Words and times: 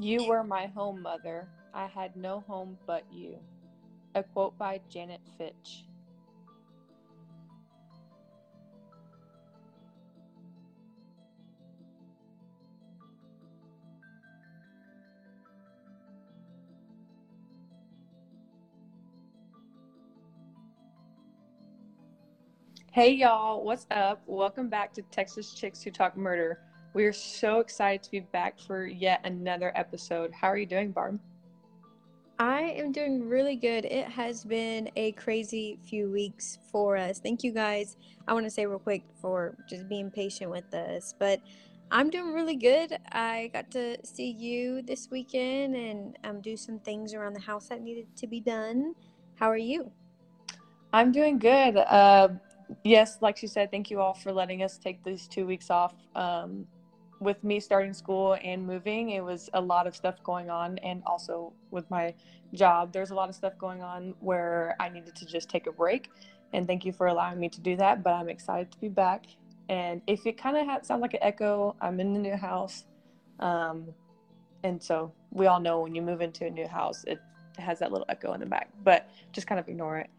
You 0.00 0.28
were 0.28 0.44
my 0.44 0.66
home, 0.66 1.02
mother. 1.02 1.48
I 1.74 1.86
had 1.86 2.14
no 2.14 2.44
home 2.46 2.78
but 2.86 3.04
you. 3.10 3.36
A 4.14 4.22
quote 4.22 4.56
by 4.56 4.80
Janet 4.88 5.20
Fitch. 5.36 5.86
Hey 22.92 23.12
y'all, 23.14 23.64
what's 23.64 23.86
up? 23.90 24.22
Welcome 24.26 24.68
back 24.68 24.92
to 24.94 25.02
Texas 25.02 25.52
Chicks 25.54 25.82
Who 25.82 25.90
Talk 25.90 26.16
Murder. 26.16 26.60
We 26.94 27.04
are 27.04 27.12
so 27.12 27.60
excited 27.60 28.02
to 28.04 28.10
be 28.10 28.20
back 28.20 28.58
for 28.58 28.86
yet 28.86 29.20
another 29.24 29.72
episode. 29.74 30.32
How 30.32 30.48
are 30.48 30.56
you 30.56 30.66
doing, 30.66 30.90
Barb? 30.90 31.20
I 32.38 32.62
am 32.62 32.92
doing 32.92 33.28
really 33.28 33.56
good. 33.56 33.84
It 33.84 34.06
has 34.06 34.44
been 34.44 34.90
a 34.96 35.12
crazy 35.12 35.78
few 35.84 36.10
weeks 36.10 36.58
for 36.70 36.96
us. 36.96 37.18
Thank 37.18 37.42
you 37.42 37.52
guys. 37.52 37.96
I 38.26 38.32
want 38.32 38.46
to 38.46 38.50
say 38.50 38.64
real 38.64 38.78
quick 38.78 39.02
for 39.20 39.56
just 39.68 39.88
being 39.88 40.10
patient 40.10 40.50
with 40.50 40.72
us, 40.72 41.14
but 41.18 41.40
I'm 41.90 42.10
doing 42.10 42.32
really 42.32 42.56
good. 42.56 42.96
I 43.12 43.50
got 43.52 43.70
to 43.72 43.96
see 44.04 44.30
you 44.30 44.82
this 44.82 45.08
weekend 45.10 45.74
and 45.74 46.16
um, 46.24 46.40
do 46.40 46.56
some 46.56 46.78
things 46.78 47.12
around 47.12 47.34
the 47.34 47.40
house 47.40 47.68
that 47.68 47.82
needed 47.82 48.06
to 48.16 48.26
be 48.26 48.40
done. 48.40 48.94
How 49.34 49.50
are 49.50 49.56
you? 49.56 49.90
I'm 50.92 51.12
doing 51.12 51.38
good. 51.38 51.76
Uh, 51.76 52.28
yes, 52.84 53.18
like 53.20 53.36
she 53.36 53.46
said, 53.46 53.70
thank 53.70 53.90
you 53.90 54.00
all 54.00 54.14
for 54.14 54.32
letting 54.32 54.62
us 54.62 54.78
take 54.78 55.02
these 55.02 55.26
two 55.26 55.46
weeks 55.46 55.70
off. 55.70 55.94
Um, 56.14 56.66
with 57.20 57.42
me 57.42 57.60
starting 57.60 57.92
school 57.92 58.36
and 58.42 58.66
moving, 58.66 59.10
it 59.10 59.24
was 59.24 59.50
a 59.54 59.60
lot 59.60 59.86
of 59.86 59.96
stuff 59.96 60.22
going 60.22 60.50
on, 60.50 60.78
and 60.78 61.02
also 61.06 61.52
with 61.70 61.90
my 61.90 62.14
job, 62.54 62.92
there's 62.92 63.10
a 63.10 63.14
lot 63.14 63.28
of 63.28 63.34
stuff 63.34 63.58
going 63.58 63.82
on 63.82 64.14
where 64.20 64.76
I 64.80 64.88
needed 64.88 65.14
to 65.16 65.26
just 65.26 65.48
take 65.48 65.66
a 65.66 65.72
break. 65.72 66.10
And 66.52 66.66
thank 66.66 66.84
you 66.84 66.92
for 66.92 67.08
allowing 67.08 67.38
me 67.38 67.48
to 67.50 67.60
do 67.60 67.76
that. 67.76 68.02
But 68.02 68.14
I'm 68.14 68.28
excited 68.28 68.70
to 68.72 68.80
be 68.80 68.88
back. 68.88 69.26
And 69.68 70.00
if 70.06 70.26
it 70.26 70.38
kind 70.38 70.56
of 70.56 70.86
sounds 70.86 71.02
like 71.02 71.12
an 71.12 71.20
echo, 71.22 71.76
I'm 71.80 72.00
in 72.00 72.14
the 72.14 72.18
new 72.18 72.36
house. 72.36 72.84
Um, 73.38 73.88
and 74.64 74.82
so 74.82 75.12
we 75.30 75.46
all 75.46 75.60
know 75.60 75.80
when 75.80 75.94
you 75.94 76.00
move 76.00 76.22
into 76.22 76.46
a 76.46 76.50
new 76.50 76.66
house, 76.66 77.04
it 77.06 77.18
has 77.58 77.78
that 77.80 77.92
little 77.92 78.06
echo 78.08 78.32
in 78.32 78.40
the 78.40 78.46
back, 78.46 78.70
but 78.82 79.10
just 79.32 79.46
kind 79.46 79.60
of 79.60 79.68
ignore 79.68 79.98
it. 79.98 80.10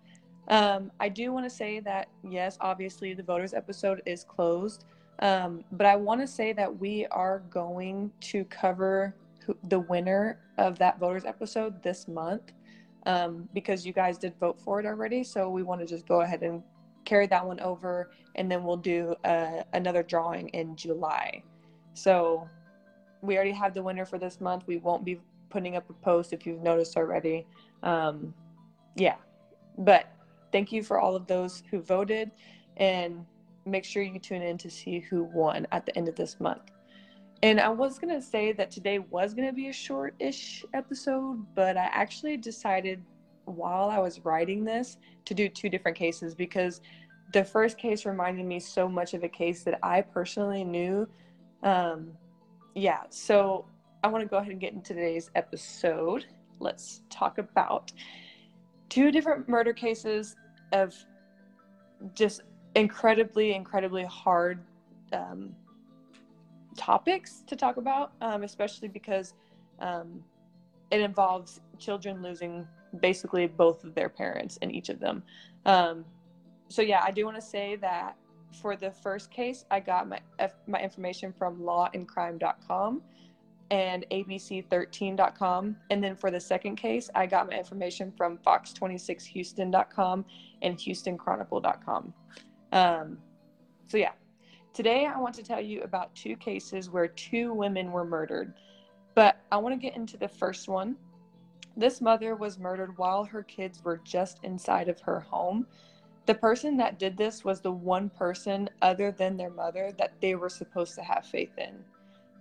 Um, 0.50 0.92
I 1.00 1.10
do 1.10 1.32
want 1.32 1.46
to 1.46 1.50
say 1.50 1.80
that, 1.80 2.10
yes, 2.24 2.58
obviously 2.62 3.14
the 3.14 3.24
voters 3.24 3.54
episode 3.54 4.02
is 4.06 4.24
closed. 4.24 4.86
Um, 5.20 5.64
but 5.72 5.86
I 5.86 5.96
want 5.96 6.22
to 6.22 6.28
say 6.28 6.54
that 6.54 6.80
we 6.80 7.06
are 7.08 7.40
going 7.50 8.12
to 8.22 8.46
cover 8.46 9.16
who, 9.46 9.56
the 9.68 9.80
winner 9.80 10.40
of 10.58 10.80
that 10.80 11.00
voters 11.00 11.26
episode 11.26 11.82
this 11.84 12.08
month 12.08 12.54
um, 13.06 13.50
because 13.54 13.86
you 13.86 13.94
guys 13.94 14.18
did 14.18 14.34
vote 14.40 14.60
for 14.62 14.80
it 14.80 14.86
already. 14.86 15.24
So 15.24 15.50
we 15.50 15.64
want 15.64 15.82
to 15.82 15.88
just 15.88 16.08
go 16.08 16.22
ahead 16.22 16.42
and 16.44 16.64
carry 17.06 17.28
that 17.28 17.46
one 17.46 17.60
over, 17.60 18.12
and 18.36 18.52
then 18.52 18.64
we'll 18.64 18.78
do 18.78 19.16
uh, 19.26 19.64
another 19.74 20.04
drawing 20.04 20.50
in 20.50 20.76
July. 20.76 21.44
So 21.94 22.48
we 23.22 23.36
already 23.36 23.52
have 23.52 23.74
the 23.74 23.84
winner 23.84 24.06
for 24.06 24.18
this 24.18 24.40
month. 24.40 24.64
We 24.68 24.78
won't 24.78 25.04
be 25.04 25.20
putting 25.50 25.76
up 25.76 25.90
a 25.90 25.94
post 25.94 26.34
if 26.34 26.46
you've 26.46 26.62
noticed 26.62 26.96
already. 26.96 27.46
Um, 27.84 28.34
yeah, 28.96 29.16
but 29.80 30.12
thank 30.52 30.72
you 30.72 30.84
for 30.84 31.00
all 31.00 31.16
of 31.16 31.28
those 31.28 31.64
who 31.70 31.82
voted 31.82 32.32
and 32.78 33.26
make 33.66 33.86
sure 33.86 34.02
you 34.04 34.20
tune 34.20 34.42
in 34.42 34.58
to 34.58 34.70
see 34.70 35.00
who 35.00 35.24
won 35.24 35.68
at 35.72 35.86
the 35.86 35.96
end 35.98 36.08
of 36.08 36.16
this 36.16 36.40
month. 36.40 36.72
And 37.42 37.60
I 37.60 37.70
was 37.70 38.00
going 38.00 38.14
to 38.14 38.22
say 38.22 38.52
that 38.54 38.70
today 38.70 39.00
was 39.00 39.34
going 39.34 39.48
to 39.48 39.54
be 39.54 39.70
a 39.70 39.74
short 39.74 40.14
ish 40.20 40.66
episode, 40.74 41.46
but 41.56 41.78
I 41.78 41.86
actually 41.86 42.36
decided 42.38 43.02
while 43.46 43.90
I 43.90 44.00
was 44.00 44.24
writing 44.26 44.64
this 44.64 44.98
to 45.26 45.34
do 45.34 45.48
two 45.48 45.70
different 45.70 45.98
cases 45.98 46.36
because 46.36 46.82
the 47.34 47.44
first 47.44 47.78
case 47.78 48.06
reminded 48.06 48.46
me 48.46 48.60
so 48.60 48.90
much 48.90 49.14
of 49.14 49.24
a 49.24 49.30
case 49.30 49.64
that 49.64 49.80
I 49.84 50.02
personally 50.02 50.64
knew. 50.64 51.08
Um, 51.64 52.12
yeah, 52.76 53.04
so 53.10 53.66
I 54.04 54.08
want 54.08 54.24
to 54.24 54.28
go 54.28 54.38
ahead 54.38 54.52
and 54.52 54.60
get 54.60 54.74
into 54.74 54.94
today's 54.94 55.30
episode. 55.36 56.26
Let's 56.60 57.04
talk 57.10 57.38
about 57.38 57.92
two 58.90 59.12
different 59.12 59.48
murder 59.48 59.74
cases 59.74 60.36
of 60.74 60.96
just 62.14 62.42
incredibly, 62.76 63.54
incredibly 63.54 64.06
hard 64.06 64.64
um, 65.14 65.56
topics 66.78 67.44
to 67.48 67.56
talk 67.56 67.78
about, 67.78 68.14
um, 68.22 68.44
especially 68.44 68.88
because 68.88 69.34
um, 69.80 70.24
it 70.92 71.02
involves 71.02 71.62
children 71.78 72.22
losing 72.22 72.68
basically 73.02 73.48
both 73.48 73.84
of 73.84 73.94
their 73.96 74.10
parents 74.10 74.58
in 74.58 74.72
each 74.72 74.90
of 74.90 75.00
them. 75.00 75.24
Um, 75.66 76.06
so 76.68 76.82
yeah, 76.82 77.02
I 77.04 77.12
do 77.12 77.26
want 77.26 77.38
to 77.38 77.42
say 77.42 77.76
that 77.78 78.16
for 78.62 78.76
the 78.76 78.92
first 78.92 79.32
case, 79.32 79.66
I 79.70 79.80
got 79.80 80.08
my 80.08 80.20
my 80.68 80.82
information 80.82 81.34
from 81.34 81.60
lawandcrime.com 81.60 83.02
and 83.72 84.06
abc13.com. 84.12 85.76
And 85.92 86.04
then 86.04 86.16
for 86.16 86.32
the 86.32 86.40
second 86.40 86.76
case, 86.76 87.10
I 87.14 87.28
got 87.28 87.48
my 87.50 87.58
information 87.58 88.12
from 88.18 88.38
fox26houston.com 88.40 90.26
and 90.62 90.78
houstonchronicle.com. 90.78 92.14
Um, 92.72 93.18
so, 93.88 93.98
yeah, 93.98 94.12
today 94.74 95.06
I 95.06 95.20
want 95.20 95.36
to 95.36 95.44
tell 95.44 95.62
you 95.62 95.82
about 95.82 96.14
two 96.16 96.36
cases 96.36 96.90
where 96.90 97.08
two 97.08 97.54
women 97.54 97.92
were 97.92 98.06
murdered. 98.06 98.54
But 99.16 99.38
I 99.52 99.58
want 99.58 99.74
to 99.74 99.80
get 99.80 99.96
into 99.96 100.18
the 100.18 100.28
first 100.28 100.68
one. 100.68 100.96
This 101.76 102.02
mother 102.02 102.36
was 102.36 102.60
murdered 102.60 102.98
while 102.98 103.24
her 103.24 103.44
kids 103.44 103.84
were 103.84 104.02
just 104.04 104.40
inside 104.44 104.90
of 104.90 105.00
her 105.02 105.20
home. 105.20 105.66
The 106.26 106.36
person 106.36 106.78
that 106.78 107.00
did 107.00 107.18
this 107.18 107.44
was 107.44 107.62
the 107.62 107.72
one 107.72 108.10
person 108.10 108.70
other 108.82 109.12
than 109.12 109.38
their 109.38 109.50
mother 109.50 109.92
that 109.98 110.14
they 110.22 110.36
were 110.36 110.50
supposed 110.50 110.96
to 110.96 111.02
have 111.02 111.26
faith 111.26 111.58
in. 111.58 111.84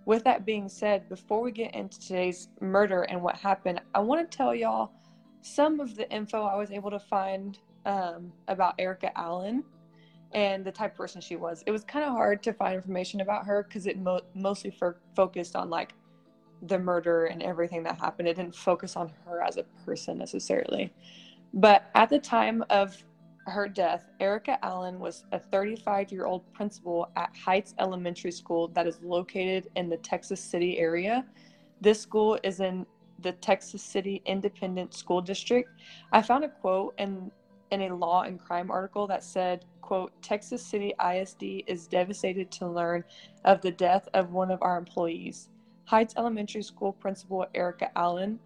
With 0.05 0.25
that 0.25 0.45
being 0.45 0.69
said, 0.69 1.09
before 1.09 1.41
we 1.41 1.53
get 1.53 1.75
into 1.75 1.99
today's 2.01 2.49
murder 2.61 3.03
and 3.03 3.23
what 3.23 3.37
happened, 3.37 3.81
I 3.95 4.01
want 4.01 4.31
to 4.31 4.37
tell 4.37 4.55
y'all 4.55 4.93
some 5.41 5.81
of 5.81 5.95
the 5.97 6.11
info 6.11 6.43
I 6.45 6.57
was 6.57 6.71
able 6.71 6.91
to 6.91 6.99
find 6.99 7.59
um, 7.87 8.33
about 8.49 8.75
Erica 8.79 9.17
Allen 9.19 9.65
and 10.33 10.65
the 10.65 10.73
type 10.73 10.93
of 10.93 10.97
person 10.97 11.21
she 11.21 11.37
was. 11.37 11.63
It 11.67 11.71
was 11.71 11.85
kind 11.85 12.05
of 12.05 12.13
hard 12.13 12.43
to 12.45 12.53
find 12.53 12.75
information 12.75 13.21
about 13.21 13.47
her 13.47 13.65
because 13.65 13.87
it 13.87 13.99
mo- 13.99 14.21
mostly 14.35 14.77
focused 15.15 15.57
on 15.57 15.71
like 15.71 15.95
the 16.63 16.79
murder 16.79 17.27
and 17.27 17.43
everything 17.43 17.83
that 17.85 17.99
happened. 18.01 18.29
It 18.29 18.37
didn't 18.37 18.55
focus 18.55 18.97
on 18.97 19.13
her 19.25 19.43
as 19.43 19.57
a 19.57 19.65
person 19.85 20.19
necessarily. 20.19 20.93
But 21.55 21.91
at 21.95 22.11
the 22.11 22.19
time 22.19 22.65
of 22.69 23.03
her 23.47 23.69
death, 23.69 24.11
Erica 24.21 24.63
Allen 24.65 24.99
was 24.99 25.25
a 25.33 25.39
35 25.39 26.13
year 26.13 26.27
old 26.27 26.53
principal 26.53 27.11
at 27.17 27.35
Heights 27.37 27.75
Elementary 27.79 28.33
School 28.33 28.69
that 28.69 28.87
is 28.87 29.01
located 29.03 29.69
in 29.77 29.89
the 29.89 29.97
Texas 29.99 30.41
City 30.41 30.79
area. 30.79 31.25
This 31.81 32.01
school 32.01 32.39
is 32.43 32.61
in 32.61 32.85
the 33.21 33.33
Texas 33.33 33.83
City 33.83 34.23
Independent 34.27 34.95
School 34.95 35.21
District. 35.21 35.69
I 36.13 36.23
found 36.23 36.45
a 36.45 36.49
quote 36.49 36.95
in, 36.99 37.31
in 37.71 37.83
a 37.83 37.95
law 37.95 38.23
and 38.23 38.39
crime 38.39 38.71
article 38.71 39.07
that 39.07 39.25
said, 39.25 39.65
quote, 39.89 40.13
Texas 40.21 40.63
City 40.63 40.93
ISD 41.03 41.65
is 41.67 41.87
devastated 41.87 42.51
to 42.51 42.69
learn 42.69 43.03
of 43.47 43.63
the 43.63 43.71
death 43.71 44.07
of 44.13 44.33
one 44.33 44.51
of 44.51 44.61
our 44.61 44.77
employees. 44.77 45.49
Heights 45.87 46.13
Elementary 46.19 46.63
School 46.63 46.93
Principal 46.93 47.47
Erica 47.55 47.91
Allen. 47.97 48.39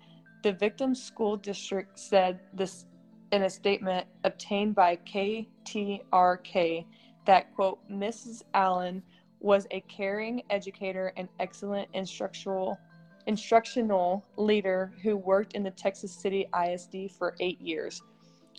The 0.44 0.52
victim's 0.52 1.02
school 1.02 1.36
district 1.36 1.98
said 1.98 2.38
this 2.54 2.86
in 3.32 3.42
a 3.42 3.50
statement 3.50 4.06
obtained 4.22 4.76
by 4.76 4.98
KTRK 4.98 6.84
that, 7.26 7.52
quote, 7.56 7.80
Mrs. 7.90 8.44
Allen 8.54 9.02
was 9.40 9.66
a 9.72 9.80
caring 9.88 10.44
educator 10.48 11.12
and 11.16 11.28
excellent 11.40 11.88
instructional 11.92 12.78
instructional 13.26 14.24
leader 14.36 14.92
who 15.02 15.16
worked 15.16 15.54
in 15.54 15.64
the 15.64 15.72
Texas 15.72 16.12
City 16.12 16.46
ISD 16.56 17.10
for 17.18 17.34
eight 17.40 17.60
years. 17.60 18.00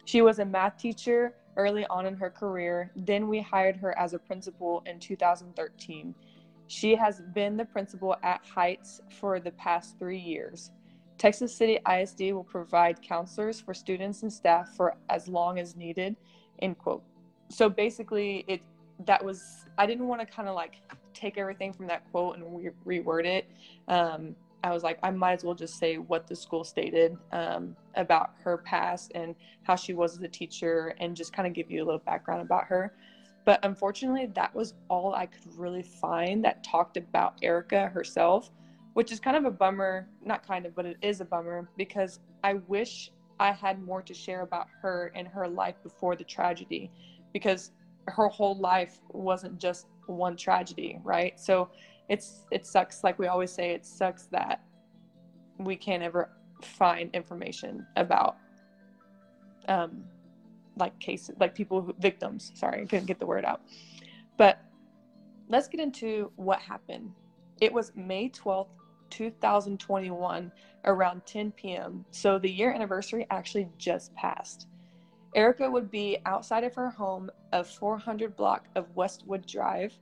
She 0.04 0.22
was 0.22 0.40
a 0.40 0.46
math 0.46 0.78
teacher 0.78 1.34
early 1.58 1.86
on 1.88 2.06
in 2.06 2.16
her 2.16 2.30
career. 2.30 2.92
Then 2.96 3.28
we 3.28 3.42
hired 3.42 3.76
her 3.78 3.98
as 3.98 4.14
a 4.14 4.20
principal 4.20 4.84
in 4.86 5.00
2013. 5.00 6.14
She 6.68 6.96
has 6.96 7.22
been 7.34 7.58
the 7.58 7.66
principal 7.66 8.16
at 8.24 8.42
Heights 8.46 9.02
for 9.20 9.40
the 9.40 9.52
past 9.52 9.98
three 10.00 10.20
years. 10.20 10.72
Texas 11.18 11.56
City 11.56 11.80
ISD 11.90 12.34
will 12.34 12.44
provide 12.44 13.02
counselors 13.02 13.60
for 13.60 13.74
students 13.74 14.24
and 14.24 14.34
staff 14.34 14.76
for 14.76 14.96
as 15.10 15.28
long 15.28 15.60
as 15.60 15.76
needed. 15.76 16.16
End 16.62 16.78
quote. 16.78 17.04
So 17.50 17.70
basically, 17.70 18.46
it 18.48 18.62
that 19.06 19.24
was 19.24 19.66
I 19.78 19.86
didn't 19.86 20.08
want 20.08 20.22
to 20.22 20.28
kind 20.28 20.48
of 20.48 20.56
like 20.56 20.76
take 21.14 21.38
everything 21.38 21.74
from 21.74 21.88
that 21.88 22.10
quote 22.12 22.38
and 22.38 22.74
re- 22.86 23.02
reword 23.02 23.26
it. 23.26 23.50
Um, 23.88 24.36
I 24.64 24.72
was 24.72 24.84
like, 24.84 24.98
I 25.04 25.12
might 25.12 25.34
as 25.34 25.44
well 25.44 25.56
just 25.56 25.78
say 25.78 25.98
what 25.98 26.28
the 26.28 26.36
school 26.36 26.64
stated 26.64 27.18
um, 27.34 27.76
about 27.96 28.32
her 28.44 28.58
past 28.58 29.12
and 29.14 29.36
how 29.64 29.76
she 29.76 29.94
was 29.94 30.16
as 30.18 30.24
a 30.24 30.28
teacher 30.28 30.96
and 31.00 31.16
just 31.16 31.34
kind 31.34 31.48
of 31.48 31.54
give 31.54 31.70
you 31.70 31.84
a 31.84 31.86
little 31.86 32.02
background 32.06 32.42
about 32.42 32.66
her. 32.66 32.94
But 33.46 33.60
unfortunately, 33.64 34.28
that 34.36 34.56
was 34.56 34.74
all 34.90 35.14
I 35.14 35.26
could 35.26 35.46
really 35.58 35.84
find 35.84 36.46
that 36.46 36.64
talked 36.64 36.98
about 36.98 37.36
Erica 37.42 37.88
herself. 37.90 38.52
which 38.94 39.12
is 39.12 39.20
kind 39.20 39.38
of 39.38 39.46
a 39.46 39.52
bummer. 39.52 40.08
Not 40.24 40.46
kind 40.46 40.66
of, 40.66 40.76
but 40.76 40.86
it 40.86 40.98
is 41.02 41.22
a 41.22 41.26
bummer 41.26 41.68
because 41.78 42.20
I 42.44 42.56
wish 42.56 43.12
I 43.40 43.52
had 43.52 43.82
more 43.82 44.02
to 44.04 44.14
share 44.14 44.42
about 44.42 44.68
her 44.82 45.12
and 45.16 45.28
her 45.28 45.48
life 45.48 45.76
before 45.84 46.16
the 46.16 46.24
tragedy 46.24 46.92
because 47.34 47.72
her 48.08 48.28
whole 48.28 48.58
life 48.58 49.00
wasn't 49.10 49.60
just 49.60 49.88
one 50.08 50.36
tragedy, 50.38 51.00
right? 51.04 51.40
So 51.40 51.70
it's 52.10 52.46
it 52.52 52.66
sucks 52.66 53.04
like 53.04 53.18
we 53.18 53.28
always 53.28 53.52
say 53.52 53.72
it 53.72 53.86
sucks 53.86 54.24
that 54.26 54.62
we 55.58 55.76
can't 55.76 56.04
ever 56.04 56.30
find 56.62 57.10
information 57.14 57.86
about 57.96 58.38
um 59.68 60.04
like 60.78 60.98
cases 61.00 61.36
like 61.40 61.54
people 61.54 61.82
who 61.82 61.94
victims. 62.00 62.52
Sorry 62.56 62.82
i 62.82 62.86
couldn't 62.86 63.06
get 63.06 63.20
the 63.20 63.26
word 63.26 63.46
out. 63.46 63.62
But 64.38 64.60
let's 65.50 65.68
get 65.68 65.80
into 65.80 66.32
what 66.36 66.60
happened. 66.60 67.12
It 67.62 67.72
was 67.72 67.92
may 67.96 68.30
12th 68.30 68.70
2021 69.10 70.52
around 70.86 71.22
10 71.28 71.52
p.m 71.52 72.04
so 72.10 72.40
the 72.40 72.50
year 72.50 72.74
anniversary 72.74 73.28
actually 73.30 73.70
just 73.78 74.14
passed. 74.16 74.68
Erica 75.36 75.70
would 75.70 75.90
be 75.90 76.18
outside 76.26 76.64
of 76.64 76.74
her 76.76 76.90
home 76.90 77.30
of 77.52 77.68
400 77.68 78.36
block 78.36 78.68
of 78.76 78.96
westwood 78.96 79.46
drive 79.46 79.94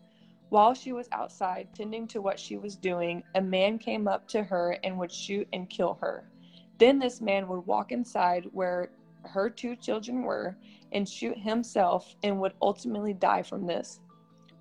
while 0.52 0.74
she 0.74 0.94
was 0.94 1.10
outside 1.12 1.68
tending 1.74 2.08
to 2.08 2.22
what 2.22 2.40
she 2.40 2.58
was 2.58 2.76
doing 2.76 3.24
a 3.36 3.42
man 3.42 3.78
came 3.78 4.08
up 4.08 4.28
to 4.28 4.44
her 4.44 4.78
and 4.84 4.98
would 4.98 5.12
shoot 5.12 5.48
and 5.54 5.70
kill 5.70 5.98
her 6.00 6.30
then 6.78 7.00
this 7.00 7.22
man 7.22 7.48
would 7.48 7.66
walk 7.68 7.92
inside 7.92 8.48
where 8.52 8.90
her 9.24 9.50
two 9.50 9.76
children 9.76 10.24
were 10.24 10.58
and 10.92 11.08
shoot 11.08 11.38
himself 11.38 12.16
and 12.24 12.40
would 12.40 12.54
ultimately 12.62 13.14
die 13.14 13.44
from 13.44 13.66
this. 13.66 14.00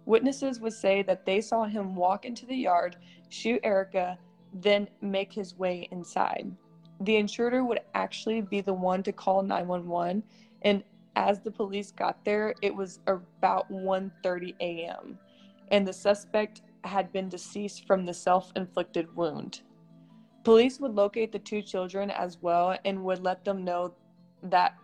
Witnesses 0.04 0.60
would 0.60 0.72
say 0.72 1.02
that 1.02 1.24
they 1.24 1.40
saw 1.40 1.64
him 1.64 1.94
walk 1.94 2.24
into 2.24 2.46
the 2.46 2.54
yard, 2.54 2.96
shoot 3.28 3.60
Erica, 3.62 4.18
then 4.52 4.88
make 5.00 5.32
his 5.32 5.56
way 5.56 5.88
inside. 5.92 6.50
The 7.00 7.16
intruder 7.16 7.64
would 7.64 7.80
actually 7.94 8.42
be 8.42 8.60
the 8.60 8.74
one 8.74 9.02
to 9.04 9.12
call 9.12 9.42
911 9.42 10.22
and 10.62 10.84
as 11.16 11.40
the 11.40 11.50
police 11.50 11.90
got 11.90 12.24
there, 12.24 12.54
it 12.62 12.74
was 12.74 13.00
about 13.06 13.70
1:30 13.70 14.54
a.m. 14.60 15.18
and 15.70 15.86
the 15.86 15.92
suspect 15.92 16.62
had 16.84 17.12
been 17.12 17.28
deceased 17.28 17.86
from 17.86 18.04
the 18.04 18.14
self-inflicted 18.14 19.14
wound. 19.14 19.62
Police 20.44 20.80
would 20.80 20.94
locate 20.94 21.32
the 21.32 21.38
two 21.38 21.62
children 21.62 22.10
as 22.10 22.38
well 22.40 22.76
and 22.84 23.04
would 23.04 23.22
let 23.22 23.44
them 23.44 23.64
know 23.64 23.94
that 24.44 24.74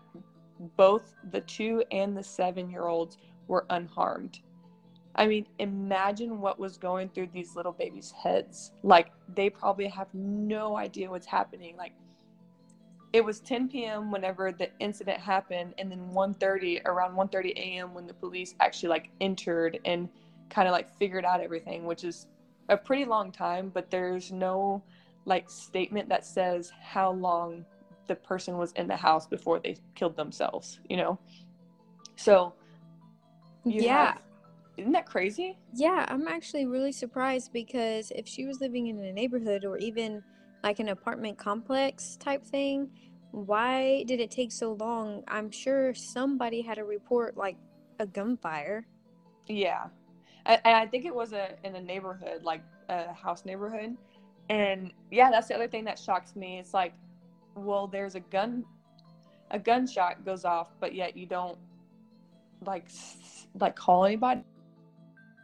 both 0.76 1.14
the 1.30 1.40
two 1.42 1.82
and 1.90 2.16
the 2.16 2.22
seven 2.22 2.70
year 2.70 2.86
olds 2.86 3.16
were 3.48 3.66
unharmed. 3.70 4.40
I 5.14 5.26
mean, 5.26 5.46
imagine 5.58 6.40
what 6.40 6.58
was 6.58 6.76
going 6.76 7.08
through 7.08 7.28
these 7.32 7.56
little 7.56 7.72
babies' 7.72 8.10
heads. 8.10 8.72
Like, 8.82 9.10
they 9.34 9.48
probably 9.48 9.88
have 9.88 10.12
no 10.12 10.76
idea 10.76 11.10
what's 11.10 11.26
happening. 11.26 11.74
Like, 11.76 11.92
it 13.14 13.24
was 13.24 13.40
10 13.40 13.68
p.m. 13.68 14.10
whenever 14.10 14.52
the 14.52 14.68
incident 14.78 15.18
happened, 15.18 15.72
and 15.78 15.90
then 15.90 16.10
1:30 16.12 16.82
around 16.84 17.14
1:30 17.14 17.52
a.m. 17.56 17.94
when 17.94 18.06
the 18.06 18.12
police 18.12 18.54
actually 18.60 18.90
like 18.90 19.08
entered 19.22 19.78
and 19.86 20.10
kind 20.50 20.68
of 20.68 20.72
like 20.72 20.88
figured 20.98 21.24
out 21.24 21.40
everything, 21.40 21.84
which 21.84 22.04
is 22.04 22.26
a 22.68 22.76
pretty 22.76 23.04
long 23.04 23.32
time. 23.32 23.70
But 23.72 23.90
there's 23.90 24.32
no 24.32 24.82
like 25.24 25.50
statement 25.50 26.08
that 26.08 26.24
says 26.24 26.72
how 26.80 27.12
long 27.12 27.64
the 28.06 28.14
person 28.14 28.56
was 28.56 28.72
in 28.72 28.86
the 28.86 28.96
house 28.96 29.26
before 29.26 29.58
they 29.58 29.76
killed 29.94 30.16
themselves, 30.16 30.78
you 30.88 30.96
know? 30.96 31.18
So, 32.16 32.54
you 33.64 33.82
yeah. 33.82 34.12
have- 34.12 34.22
isn't 34.76 34.92
that 34.92 35.06
crazy? 35.06 35.58
Yeah, 35.74 36.04
I'm 36.08 36.28
actually 36.28 36.66
really 36.66 36.92
surprised 36.92 37.52
because 37.52 38.12
if 38.14 38.28
she 38.28 38.46
was 38.46 38.60
living 38.60 38.86
in 38.86 38.98
a 38.98 39.12
neighborhood 39.12 39.64
or 39.64 39.78
even 39.78 40.22
like 40.62 40.78
an 40.78 40.88
apartment 40.90 41.38
complex 41.38 42.16
type 42.16 42.44
thing, 42.44 42.90
why 43.32 44.04
did 44.04 44.20
it 44.20 44.30
take 44.30 44.52
so 44.52 44.72
long? 44.74 45.22
I'm 45.28 45.50
sure 45.50 45.94
somebody 45.94 46.62
had 46.62 46.78
a 46.78 46.84
report 46.84 47.36
like 47.36 47.56
a 47.98 48.06
gunfire. 48.06 48.86
Yeah. 49.46 49.88
I, 50.46 50.60
and 50.64 50.76
I 50.76 50.86
think 50.86 51.04
it 51.04 51.14
was 51.14 51.32
a 51.32 51.50
in 51.64 51.74
a 51.74 51.80
neighborhood, 51.80 52.42
like 52.42 52.62
a 52.88 53.12
house 53.12 53.44
neighborhood. 53.44 53.96
And 54.48 54.92
yeah, 55.10 55.30
that's 55.30 55.48
the 55.48 55.54
other 55.54 55.68
thing 55.68 55.84
that 55.84 55.98
shocks 55.98 56.36
me. 56.36 56.58
It's 56.58 56.72
like, 56.72 56.94
well, 57.56 57.88
there's 57.88 58.14
a 58.14 58.20
gun, 58.20 58.64
a 59.50 59.58
gunshot 59.58 60.24
goes 60.24 60.44
off, 60.44 60.68
but 60.80 60.94
yet 60.94 61.16
you 61.16 61.26
don't 61.26 61.58
like 62.64 62.88
like 63.58 63.76
call 63.76 64.04
anybody. 64.04 64.42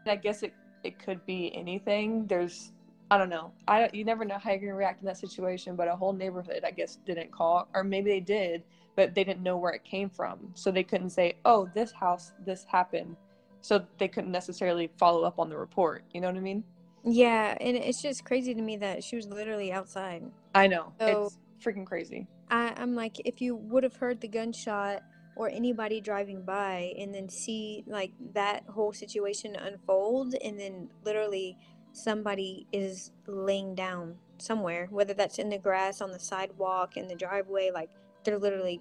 I 0.06 0.16
guess 0.16 0.42
it 0.42 0.54
it 0.84 0.98
could 0.98 1.24
be 1.26 1.54
anything. 1.54 2.26
There's 2.26 2.72
I 3.10 3.18
don't 3.18 3.28
know. 3.28 3.52
I 3.68 3.80
don't, 3.80 3.94
you 3.94 4.04
never 4.04 4.24
know 4.24 4.38
how 4.38 4.50
you're 4.52 4.60
gonna 4.60 4.74
react 4.74 5.02
in 5.02 5.06
that 5.06 5.18
situation. 5.18 5.76
But 5.76 5.88
a 5.88 5.96
whole 5.96 6.12
neighborhood, 6.12 6.62
I 6.64 6.70
guess, 6.70 6.96
didn't 7.04 7.30
call, 7.32 7.68
or 7.74 7.84
maybe 7.84 8.10
they 8.10 8.20
did, 8.20 8.62
but 8.96 9.14
they 9.14 9.24
didn't 9.24 9.42
know 9.42 9.56
where 9.56 9.72
it 9.72 9.84
came 9.84 10.08
from, 10.08 10.38
so 10.54 10.70
they 10.70 10.84
couldn't 10.84 11.10
say, 11.10 11.34
"Oh, 11.44 11.68
this 11.74 11.92
house, 11.92 12.32
this 12.46 12.64
happened." 12.64 13.16
So 13.62 13.84
they 13.98 14.08
couldn't 14.08 14.32
necessarily 14.32 14.90
follow 14.98 15.22
up 15.22 15.38
on 15.38 15.48
the 15.48 15.56
report. 15.56 16.04
You 16.12 16.20
know 16.20 16.26
what 16.28 16.36
I 16.36 16.40
mean? 16.40 16.64
Yeah, 17.04 17.56
and 17.60 17.76
it's 17.76 18.02
just 18.02 18.24
crazy 18.24 18.54
to 18.54 18.60
me 18.62 18.76
that 18.78 19.02
she 19.02 19.16
was 19.16 19.26
literally 19.26 19.72
outside. 19.72 20.24
I 20.54 20.66
know 20.66 20.92
So- 21.00 21.24
it's 21.26 21.38
freaking 21.64 21.86
crazy. 21.86 22.26
I, 22.50 22.74
I'm 22.76 22.94
like, 22.94 23.18
if 23.24 23.40
you 23.40 23.56
would 23.56 23.82
have 23.82 23.96
heard 23.96 24.20
the 24.20 24.28
gunshot 24.28 25.02
or 25.36 25.48
anybody 25.48 26.00
driving 26.02 26.42
by 26.44 26.92
and 26.98 27.14
then 27.14 27.28
see 27.28 27.82
like 27.86 28.12
that 28.34 28.64
whole 28.68 28.92
situation 28.92 29.56
unfold, 29.56 30.34
and 30.44 30.60
then 30.60 30.90
literally 31.04 31.56
somebody 31.92 32.66
is 32.72 33.12
laying 33.26 33.74
down 33.74 34.16
somewhere, 34.38 34.88
whether 34.90 35.14
that's 35.14 35.38
in 35.38 35.48
the 35.48 35.58
grass, 35.58 36.00
on 36.02 36.10
the 36.10 36.18
sidewalk, 36.18 36.96
in 36.96 37.08
the 37.08 37.14
driveway, 37.14 37.70
like 37.72 37.90
they're 38.24 38.38
literally 38.38 38.80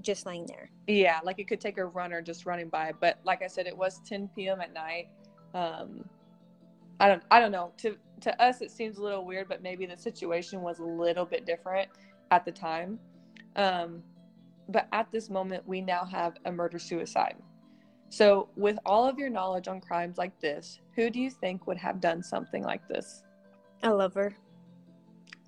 just 0.00 0.26
laying 0.26 0.46
there. 0.46 0.70
Yeah, 0.86 1.20
like 1.22 1.38
it 1.38 1.48
could 1.48 1.60
take 1.60 1.78
a 1.78 1.84
runner 1.84 2.22
just 2.22 2.46
running 2.46 2.68
by, 2.68 2.92
but 3.00 3.18
like 3.24 3.42
I 3.42 3.46
said, 3.46 3.66
it 3.66 3.76
was 3.76 4.00
10 4.06 4.30
p.m. 4.34 4.60
at 4.60 4.72
night. 4.72 5.08
Um, 5.54 6.04
I 7.00 7.08
don't, 7.08 7.22
I 7.30 7.40
don't 7.40 7.52
know. 7.52 7.72
To 7.78 7.96
to 8.20 8.42
us, 8.42 8.62
it 8.62 8.70
seems 8.70 8.98
a 8.98 9.02
little 9.02 9.24
weird, 9.26 9.48
but 9.48 9.62
maybe 9.62 9.86
the 9.86 9.96
situation 9.96 10.62
was 10.62 10.78
a 10.78 10.84
little 10.84 11.24
bit 11.24 11.44
different 11.44 11.88
at 12.30 12.44
the 12.44 12.52
time. 12.52 12.98
Um, 13.56 14.02
but 14.68 14.88
at 14.92 15.10
this 15.10 15.28
moment, 15.28 15.66
we 15.66 15.80
now 15.80 16.04
have 16.04 16.34
a 16.44 16.52
murder 16.52 16.78
suicide. 16.78 17.36
So, 18.08 18.48
with 18.56 18.78
all 18.86 19.08
of 19.08 19.18
your 19.18 19.30
knowledge 19.30 19.68
on 19.68 19.80
crimes 19.80 20.18
like 20.18 20.38
this, 20.40 20.80
who 20.94 21.10
do 21.10 21.18
you 21.18 21.30
think 21.30 21.66
would 21.66 21.78
have 21.78 22.00
done 22.00 22.22
something 22.22 22.62
like 22.62 22.86
this? 22.86 23.22
A 23.82 23.92
lover, 23.92 24.36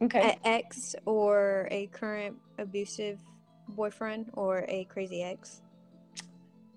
Okay. 0.03 0.31
an 0.33 0.37
ex, 0.45 0.97
or 1.07 1.69
a 1.71 1.87
current 1.89 2.37
abusive 2.59 3.19
boyfriend, 3.69 4.31
or 4.35 4.65
a 4.69 4.85
crazy 4.85 5.23
ex. 5.23 5.63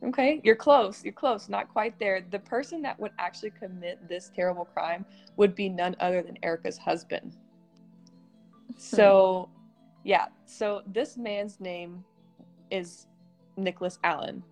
Okay, 0.04 0.40
you're 0.44 0.56
close. 0.56 1.04
You're 1.04 1.14
close. 1.14 1.50
Not 1.50 1.70
quite 1.70 1.98
there. 2.00 2.22
The 2.30 2.40
person 2.40 2.82
that 2.84 3.00
would 3.00 3.12
actually 3.18 3.52
commit 3.52 4.08
this 4.08 4.32
terrible 4.36 4.66
crime 4.66 5.06
would 5.38 5.56
be 5.56 5.70
none 5.70 5.96
other 6.00 6.22
than 6.22 6.38
Erica's 6.44 6.78
husband. 6.78 7.36
Hmm. 8.68 8.74
So, 8.78 9.50
yeah. 10.04 10.28
So 10.46 10.84
this 10.94 11.18
man's 11.18 11.60
name 11.60 12.04
is 12.70 13.08
Nicholas 13.58 13.98
Allen. 14.04 14.44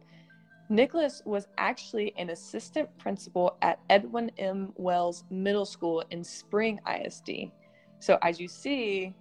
Nicholas 0.69 1.21
was 1.25 1.47
actually 1.59 2.11
an 2.17 2.31
assistant 2.31 2.89
principal 2.97 3.55
at 3.61 3.79
Edwin 3.91 4.31
M. 4.39 4.73
Wells 4.77 5.25
Middle 5.29 5.65
School 5.65 6.03
in 6.09 6.23
Spring 6.23 6.79
ISD. 6.87 7.51
So 7.99 8.17
as 8.23 8.39
you 8.39 8.47
see, 8.47 9.13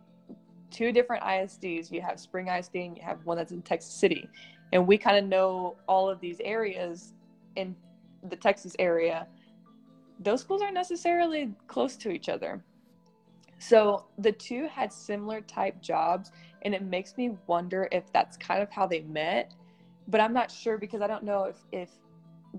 two 0.75 0.93
different 0.93 1.23
ISDs. 1.23 1.90
You 1.90 2.02
have 2.02 2.19
Spring 2.19 2.49
ISD 2.49 2.75
and 2.75 2.97
you 2.97 3.02
have 3.02 3.25
one 3.25 3.37
that's 3.37 3.52
in 3.52 3.62
Texas 3.62 3.93
City 3.93 4.28
and 4.75 4.87
we 4.87 4.99
kind 4.99 5.16
of 5.16 5.25
know 5.25 5.76
all 5.88 6.11
of 6.11 6.21
these 6.21 6.40
areas 6.45 7.12
in 7.57 7.75
the 8.28 8.37
Texas 8.37 8.75
area, 8.78 9.26
those 10.19 10.40
schools 10.40 10.62
aren't 10.62 10.75
necessarily 10.75 11.52
close 11.69 11.97
to 11.97 12.11
each 12.11 12.28
other. 12.28 12.62
So 13.59 14.07
the 14.19 14.33
two 14.33 14.66
had 14.66 14.93
similar 14.93 15.40
type 15.43 15.81
jobs, 15.81 16.33
and 16.62 16.75
it 16.75 16.83
makes 16.83 17.16
me 17.16 17.37
wonder 17.47 17.88
if 17.93 18.12
that's 18.12 18.37
kind 18.37 18.62
of 18.62 18.71
how 18.71 18.87
they 18.87 19.02
met. 19.02 19.54
But 20.09 20.21
I'm 20.21 20.33
not 20.33 20.50
sure 20.50 20.76
because 20.76 21.00
I 21.00 21.07
don't 21.07 21.25
know 21.25 21.45
if, 21.45 21.57
if 21.71 21.90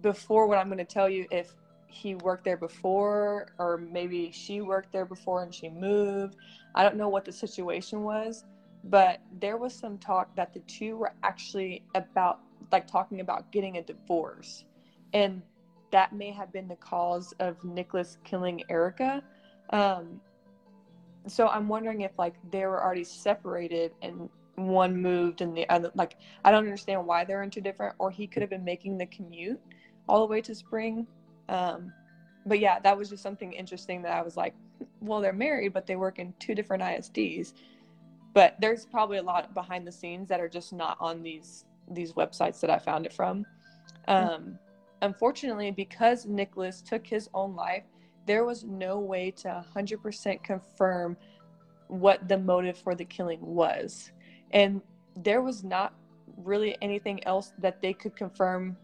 before 0.01 0.47
what 0.47 0.57
I'm 0.57 0.67
going 0.67 0.77
to 0.77 0.85
tell 0.85 1.09
you, 1.09 1.27
if 1.31 1.53
he 1.87 2.15
worked 2.15 2.43
there 2.43 2.57
before, 2.57 3.47
or 3.57 3.77
maybe 3.77 4.31
she 4.31 4.61
worked 4.61 4.91
there 4.91 5.05
before 5.05 5.43
and 5.43 5.53
she 5.53 5.69
moved. 5.69 6.35
I 6.73 6.83
don't 6.83 6.97
know 6.97 7.09
what 7.09 7.25
the 7.25 7.31
situation 7.31 8.01
was 8.03 8.43
but 8.85 9.19
there 9.39 9.57
was 9.57 9.73
some 9.73 9.97
talk 9.97 10.35
that 10.35 10.53
the 10.53 10.59
two 10.61 10.95
were 10.95 11.11
actually 11.23 11.83
about 11.95 12.39
like 12.71 12.87
talking 12.87 13.19
about 13.19 13.51
getting 13.51 13.77
a 13.77 13.81
divorce. 13.81 14.63
And 15.13 15.41
that 15.91 16.13
may 16.13 16.31
have 16.31 16.51
been 16.51 16.67
the 16.67 16.75
cause 16.75 17.33
of 17.39 17.63
nicholas 17.63 18.17
killing 18.23 18.63
erica. 18.69 19.23
Um, 19.71 20.21
so 21.27 21.47
i'm 21.47 21.67
wondering 21.67 22.01
if 22.01 22.11
like 22.19 22.35
they 22.51 22.65
were 22.67 22.83
already 22.83 23.03
separated 23.03 23.91
and 24.03 24.29
one 24.57 24.95
moved 24.95 25.41
and 25.41 25.57
the 25.57 25.67
other 25.69 25.91
like 25.95 26.17
i 26.43 26.51
don't 26.51 26.63
understand 26.63 27.03
why 27.03 27.25
they're 27.25 27.41
in 27.41 27.49
two 27.49 27.61
different 27.61 27.95
or 27.97 28.11
he 28.11 28.27
could 28.27 28.43
have 28.43 28.49
been 28.49 28.63
making 28.63 28.95
the 28.95 29.07
commute 29.07 29.59
all 30.07 30.19
the 30.19 30.25
way 30.27 30.39
to 30.39 30.53
spring 30.53 31.07
um, 31.49 31.91
but 32.45 32.59
yeah, 32.59 32.79
that 32.79 32.97
was 32.97 33.09
just 33.09 33.23
something 33.23 33.53
interesting 33.53 34.01
that 34.03 34.11
I 34.11 34.21
was 34.21 34.37
like, 34.37 34.53
well, 34.99 35.21
they're 35.21 35.33
married, 35.33 35.73
but 35.73 35.87
they 35.87 35.95
work 35.95 36.19
in 36.19 36.33
two 36.39 36.55
different 36.55 36.83
ISDs. 36.83 37.53
But 38.33 38.55
there's 38.59 38.85
probably 38.85 39.17
a 39.17 39.23
lot 39.23 39.53
behind 39.53 39.87
the 39.87 39.91
scenes 39.91 40.27
that 40.29 40.39
are 40.39 40.49
just 40.49 40.73
not 40.73 40.97
on 40.99 41.23
these 41.23 41.65
these 41.91 42.13
websites 42.13 42.59
that 42.61 42.69
I 42.69 42.79
found 42.79 43.05
it 43.05 43.13
from. 43.13 43.45
Um, 44.07 44.57
unfortunately, 45.01 45.71
because 45.71 46.25
Nicholas 46.25 46.81
took 46.81 47.05
his 47.05 47.29
own 47.33 47.55
life, 47.55 47.83
there 48.25 48.43
was 48.43 48.63
no 48.63 48.99
way 48.99 49.31
to 49.31 49.63
100% 49.75 50.43
confirm 50.43 51.15
what 51.87 52.27
the 52.27 52.37
motive 52.37 52.77
for 52.77 52.95
the 52.95 53.05
killing 53.05 53.39
was. 53.39 54.11
And 54.51 54.81
there 55.15 55.41
was 55.41 55.63
not 55.63 55.93
really 56.37 56.75
anything 56.81 57.23
else 57.25 57.53
that 57.59 57.81
they 57.81 57.93
could 57.93 58.15
confirm 58.15 58.75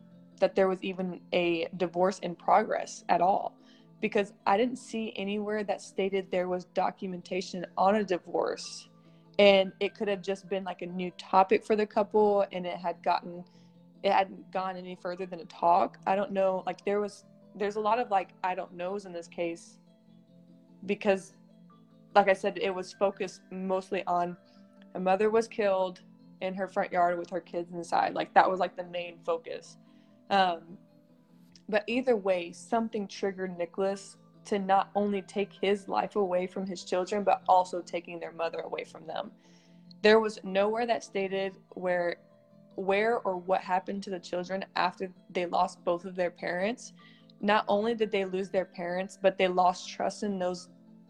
that 0.42 0.56
there 0.56 0.68
was 0.68 0.84
even 0.84 1.22
a 1.34 1.68
divorce 1.78 2.20
in 2.20 2.36
progress 2.36 3.04
at 3.10 3.22
all. 3.22 3.56
Because 4.02 4.34
I 4.46 4.58
didn't 4.58 4.78
see 4.78 5.14
anywhere 5.16 5.64
that 5.64 5.82
stated 5.82 6.28
there 6.32 6.48
was 6.48 6.66
documentation 6.66 7.66
on 7.78 7.96
a 7.96 8.04
divorce. 8.04 8.90
And 9.40 9.72
it 9.80 9.96
could 9.96 10.08
have 10.08 10.22
just 10.22 10.50
been 10.50 10.64
like 10.64 10.82
a 10.82 10.88
new 10.88 11.12
topic 11.18 11.66
for 11.66 11.76
the 11.76 11.86
couple 11.86 12.46
and 12.52 12.66
it 12.66 12.78
had 12.78 13.02
gotten, 13.04 13.44
it 14.04 14.12
hadn't 14.12 14.52
gone 14.52 14.76
any 14.76 14.98
further 15.02 15.26
than 15.26 15.40
a 15.40 15.46
talk. 15.46 15.98
I 16.06 16.16
don't 16.16 16.32
know. 16.32 16.64
Like 16.66 16.84
there 16.84 17.00
was, 17.00 17.24
there's 17.56 17.76
a 17.76 17.80
lot 17.80 18.00
of 18.00 18.10
like, 18.10 18.30
I 18.44 18.56
don't 18.56 18.74
knows 18.74 19.06
in 19.06 19.14
this 19.14 19.28
case 19.28 19.80
because 20.86 21.34
like 22.16 22.28
I 22.28 22.34
said, 22.34 22.58
it 22.62 22.74
was 22.74 22.94
focused 22.94 23.42
mostly 23.52 24.04
on 24.06 24.36
a 24.96 25.00
mother 25.00 25.30
was 25.30 25.48
killed 25.48 26.02
in 26.42 26.54
her 26.56 26.68
front 26.68 26.92
yard 26.92 27.18
with 27.18 27.30
her 27.30 27.40
kids 27.40 27.72
inside. 27.74 28.14
Like 28.14 28.34
that 28.34 28.50
was 28.50 28.60
like 28.60 28.76
the 28.76 28.84
main 28.86 29.20
focus. 29.26 29.78
Um, 30.32 30.78
but 31.70 31.84
either 31.88 32.16
way, 32.18 32.52
something 32.54 33.08
triggered 33.08 33.58
Nicholas 33.58 34.18
to 34.46 34.60
not 34.60 34.90
only 34.96 35.22
take 35.22 35.52
his 35.62 35.88
life 35.88 36.16
away 36.16 36.48
from 36.48 36.66
his 36.66 36.84
children, 36.84 37.24
but 37.24 37.44
also 37.48 37.82
taking 37.82 38.20
their 38.20 38.32
mother 38.32 38.60
away 38.60 38.84
from 38.84 39.08
them. 39.08 39.32
There 40.02 40.20
was 40.20 40.40
nowhere 40.44 40.88
that 40.88 41.04
stated 41.04 41.54
where 41.70 42.18
where 42.76 43.20
or 43.20 43.38
what 43.38 43.62
happened 43.62 44.02
to 44.04 44.10
the 44.10 44.20
children 44.20 44.66
after 44.76 45.12
they 45.30 45.46
lost 45.46 45.84
both 45.86 46.06
of 46.06 46.16
their 46.16 46.32
parents. 46.32 46.94
Not 47.42 47.66
only 47.68 47.96
did 47.96 48.12
they 48.12 48.26
lose 48.26 48.50
their 48.50 48.66
parents, 48.66 49.20
but 49.22 49.38
they 49.38 49.48
lost 49.48 49.90
trust 49.90 50.24
in 50.24 50.40
those 50.40 50.70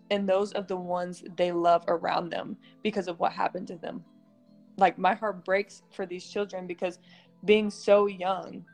in 0.09 0.25
those 0.25 0.51
of 0.53 0.67
the 0.67 0.77
ones 0.77 1.23
they 1.37 1.51
love 1.53 1.83
around 1.87 2.29
them 2.29 2.57
because 2.83 3.07
of 3.07 3.19
what 3.19 3.31
happened 3.31 3.67
to 3.67 3.77
them. 3.77 4.03
Like 4.77 4.97
my 4.97 5.15
heart 5.15 5.45
breaks 5.45 5.83
for 5.91 6.05
these 6.05 6.27
children 6.27 6.67
because 6.67 6.99
being 7.45 7.69
so 7.69 8.07
young 8.07 8.65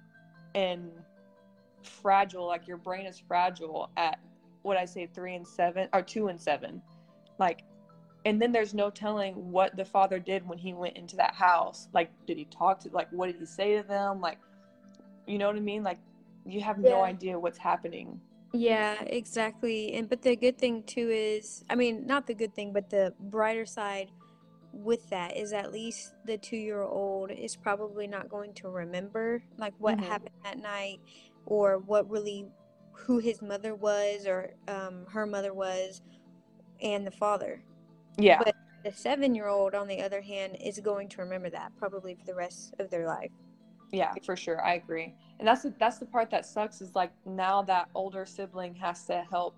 and 0.58 0.92
fragile, 1.84 2.48
like 2.48 2.68
your 2.68 2.78
brain 2.78 3.06
is 3.06 3.20
fragile 3.20 3.92
at 3.96 4.20
what 4.64 4.76
I 4.76 4.86
say 4.86 5.08
three 5.14 5.36
and 5.36 5.48
seven 5.48 5.88
or 5.94 6.02
two 6.02 6.28
and 6.28 6.42
seven. 6.42 6.82
Like 7.38 7.64
and 8.26 8.42
then 8.42 8.52
there's 8.52 8.74
no 8.74 8.90
telling 8.90 9.52
what 9.52 9.78
the 9.78 9.86
father 9.86 10.20
did 10.20 10.46
when 10.46 10.58
he 10.58 10.74
went 10.74 10.98
into 10.98 11.16
that 11.18 11.36
house. 11.36 11.88
Like 11.94 12.10
did 12.26 12.38
he 12.38 12.46
talk 12.46 12.80
to 12.82 12.90
like 12.90 13.08
what 13.12 13.28
did 13.28 13.40
he 13.40 13.46
say 13.46 13.78
to 13.78 13.88
them? 13.88 14.20
Like 14.20 14.40
you 15.28 15.38
know 15.38 15.48
what 15.48 15.56
I 15.56 15.60
mean? 15.60 15.84
Like 15.84 16.00
you 16.46 16.60
have 16.62 16.80
yeah. 16.82 16.90
no 16.90 17.04
idea 17.04 17.40
what's 17.40 17.60
happening 17.60 18.20
yeah, 18.54 18.96
exactly. 19.06 19.94
And 19.94 20.10
but 20.10 20.22
the 20.22 20.36
good 20.36 20.58
thing 20.58 20.84
too 20.84 21.10
is, 21.10 21.64
I 21.70 21.76
mean, 21.76 22.08
not 22.08 22.28
the 22.28 22.34
good 22.34 22.54
thing, 22.56 22.72
but 22.74 22.90
the 22.90 23.14
brighter 23.20 23.66
side 23.66 24.10
with 24.71 25.09
that 25.09 25.36
is 25.36 25.53
at 25.53 25.71
least 25.71 26.13
the 26.25 26.38
2-year-old 26.38 27.31
is 27.31 27.55
probably 27.55 28.07
not 28.07 28.29
going 28.29 28.53
to 28.53 28.69
remember 28.69 29.41
like 29.57 29.74
what 29.79 29.97
mm-hmm. 29.97 30.05
happened 30.05 30.36
that 30.43 30.59
night 30.59 31.00
or 31.45 31.79
what 31.79 32.09
really 32.09 32.45
who 32.91 33.19
his 33.19 33.41
mother 33.41 33.75
was 33.75 34.25
or 34.25 34.51
um, 34.67 35.05
her 35.09 35.25
mother 35.25 35.53
was 35.53 36.01
and 36.81 37.05
the 37.05 37.12
father. 37.12 37.62
Yeah. 38.17 38.41
But 38.43 38.55
the 38.83 38.91
7-year-old 38.91 39.75
on 39.75 39.88
the 39.88 40.01
other 40.01 40.21
hand 40.21 40.57
is 40.63 40.79
going 40.79 41.09
to 41.09 41.21
remember 41.21 41.50
that 41.50 41.71
probably 41.77 42.15
for 42.15 42.25
the 42.25 42.36
rest 42.36 42.74
of 42.79 42.89
their 42.89 43.07
life. 43.07 43.31
Yeah, 43.91 44.13
for 44.25 44.36
sure. 44.36 44.63
I 44.65 44.74
agree. 44.74 45.13
And 45.39 45.47
that's 45.47 45.63
the, 45.63 45.74
that's 45.79 45.97
the 45.97 46.05
part 46.05 46.29
that 46.31 46.45
sucks 46.45 46.81
is 46.81 46.93
like 46.95 47.12
now 47.25 47.62
that 47.63 47.89
older 47.95 48.25
sibling 48.25 48.75
has 48.75 49.05
to 49.05 49.25
help 49.29 49.55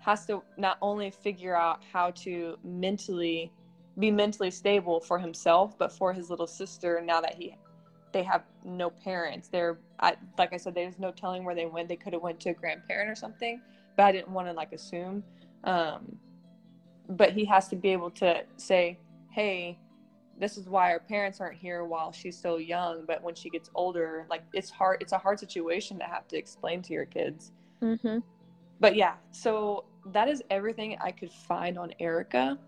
has 0.00 0.24
to 0.26 0.42
not 0.56 0.78
only 0.80 1.10
figure 1.10 1.56
out 1.56 1.82
how 1.92 2.10
to 2.12 2.56
mentally 2.64 3.52
be 3.98 4.10
mentally 4.10 4.50
stable 4.50 5.00
for 5.00 5.18
himself 5.18 5.76
but 5.78 5.92
for 5.92 6.12
his 6.12 6.30
little 6.30 6.46
sister 6.46 7.00
now 7.04 7.20
that 7.20 7.34
he 7.34 7.54
they 8.10 8.22
have 8.22 8.44
no 8.64 8.88
parents. 8.88 9.48
They're 9.48 9.78
I, 10.00 10.16
like 10.38 10.52
i 10.52 10.56
said 10.56 10.74
there's 10.74 10.98
no 10.98 11.10
telling 11.10 11.44
where 11.44 11.54
they 11.54 11.66
went. 11.66 11.88
They 11.88 11.96
could 11.96 12.12
have 12.14 12.22
went 12.22 12.40
to 12.40 12.50
a 12.50 12.54
grandparent 12.54 13.10
or 13.10 13.14
something 13.14 13.60
but 13.96 14.06
i 14.06 14.12
didn't 14.12 14.30
want 14.30 14.48
to 14.48 14.54
like 14.54 14.72
assume. 14.72 15.22
Um, 15.64 16.16
but 17.10 17.32
he 17.32 17.44
has 17.46 17.68
to 17.68 17.76
be 17.76 17.90
able 17.90 18.10
to 18.12 18.42
say 18.56 18.98
hey 19.30 19.78
this 20.38 20.56
is 20.56 20.68
why 20.68 20.92
our 20.92 21.00
parents 21.00 21.40
aren't 21.40 21.58
here 21.58 21.84
while 21.84 22.12
she's 22.12 22.38
so 22.38 22.58
young 22.58 23.04
but 23.06 23.22
when 23.22 23.34
she 23.34 23.50
gets 23.50 23.70
older 23.74 24.24
like 24.30 24.42
it's 24.52 24.70
hard 24.70 24.98
it's 25.02 25.12
a 25.12 25.18
hard 25.18 25.38
situation 25.38 25.98
to 25.98 26.04
have 26.04 26.28
to 26.28 26.36
explain 26.36 26.80
to 26.82 26.92
your 26.92 27.06
kids. 27.06 27.52
Mm-hmm. 27.82 28.18
but 28.80 28.94
yeah 28.96 29.14
so 29.30 29.84
that 30.06 30.28
is 30.28 30.42
everything 30.50 30.96
i 31.00 31.10
could 31.12 31.30
find 31.30 31.78
on 31.78 31.92
erica 32.00 32.58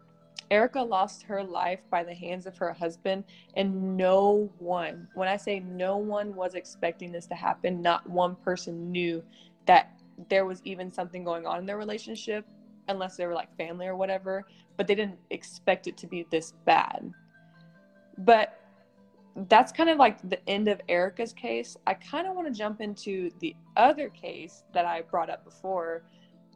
erica 0.51 0.81
lost 0.81 1.23
her 1.23 1.43
life 1.43 1.81
by 1.91 2.03
the 2.03 2.15
hands 2.15 2.47
of 2.47 2.57
her 2.57 2.73
husband 2.73 3.25
and 3.55 3.97
no 3.97 4.51
one 4.59 5.07
when 5.15 5.29
i 5.29 5.37
say 5.37 5.61
no 5.61 5.97
one 5.97 6.35
was 6.35 6.55
expecting 6.55 7.13
this 7.13 7.27
to 7.27 7.35
happen 7.35 7.81
not 7.81 8.09
one 8.09 8.35
person 8.37 8.91
knew 8.91 9.23
that 9.67 9.93
there 10.29 10.45
was 10.45 10.61
even 10.65 10.93
something 10.93 11.25
going 11.25 11.47
on 11.47 11.59
in 11.59 11.67
their 11.67 11.79
relationship 11.79 12.45
unless 12.89 13.17
they 13.17 13.27
were 13.27 13.35
like 13.35 13.55
family 13.57 13.87
or 13.87 13.97
whatever 13.97 14.45
but 14.77 14.87
they 14.87 14.95
didn't 14.95 15.19
expect 15.31 15.87
it 15.87 15.97
to 15.97 16.07
be 16.07 16.27
this 16.31 16.53
bad 16.65 17.13
but 18.19 18.61
that's 19.49 19.73
kind 19.73 19.89
of 19.89 19.99
like 19.99 20.29
the 20.29 20.49
end 20.49 20.69
of 20.69 20.81
Erica's 20.89 21.33
case. 21.33 21.77
I 21.87 21.95
kind 21.95 22.27
of 22.27 22.35
want 22.35 22.49
to 22.49 22.55
jump 22.55 22.81
into 22.81 23.31
the 23.41 23.55
other 23.77 24.09
case 24.09 24.65
that 24.75 24.85
I 24.85 25.03
brought 25.03 25.31
up 25.31 25.45
before, 25.45 26.03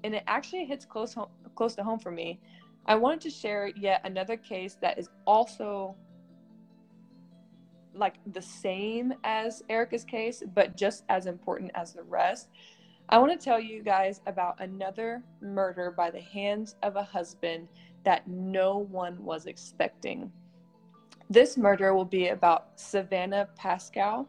and 0.03 0.15
it 0.15 0.25
actually 0.27 0.65
hits 0.65 0.85
close 0.85 1.15
home, 1.15 1.29
close 1.55 1.75
to 1.77 1.85
home 1.85 1.99
for 1.99 2.11
me. 2.11 2.41
I 2.87 2.95
wanted 2.97 3.21
to 3.23 3.31
share 3.31 3.69
yet 3.69 4.01
another 4.05 4.37
case 4.37 4.77
that 4.81 4.99
is 4.99 5.09
also 5.27 5.97
like 7.95 8.15
the 8.33 8.43
same 8.43 9.15
as 9.25 9.63
Erica's 9.69 10.05
case, 10.05 10.43
but 10.55 10.77
just 10.77 11.05
as 11.09 11.27
important 11.27 11.71
as 11.75 11.93
the 11.93 12.03
rest. 12.03 12.49
I 13.09 13.19
want 13.19 13.39
to 13.39 13.43
tell 13.43 13.61
you 13.61 13.83
guys 13.83 14.21
about 14.27 14.61
another 14.61 15.23
murder 15.41 15.91
by 15.91 16.11
the 16.11 16.21
hands 16.21 16.75
of 16.83 16.97
a 16.97 17.03
husband 17.03 17.69
that 18.05 18.27
no 18.27 18.79
one 18.79 19.23
was 19.23 19.47
expecting. 19.47 20.33
This 21.31 21.57
murder 21.57 21.95
will 21.95 22.05
be 22.05 22.29
about 22.29 22.69
Savannah 22.77 23.49
Pascal. 23.57 24.29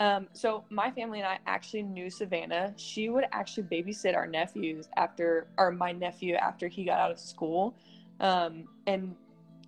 Um, 0.00 0.28
so 0.32 0.64
my 0.70 0.90
family 0.90 1.18
and 1.18 1.28
I 1.28 1.38
actually 1.46 1.82
knew 1.82 2.08
Savannah. 2.08 2.72
She 2.76 3.10
would 3.10 3.26
actually 3.32 3.64
babysit 3.64 4.16
our 4.16 4.26
nephews 4.26 4.88
after, 4.96 5.46
or 5.58 5.70
my 5.70 5.92
nephew 5.92 6.34
after 6.36 6.68
he 6.68 6.84
got 6.84 6.98
out 6.98 7.10
of 7.10 7.20
school, 7.20 7.74
um, 8.18 8.64
and 8.86 9.14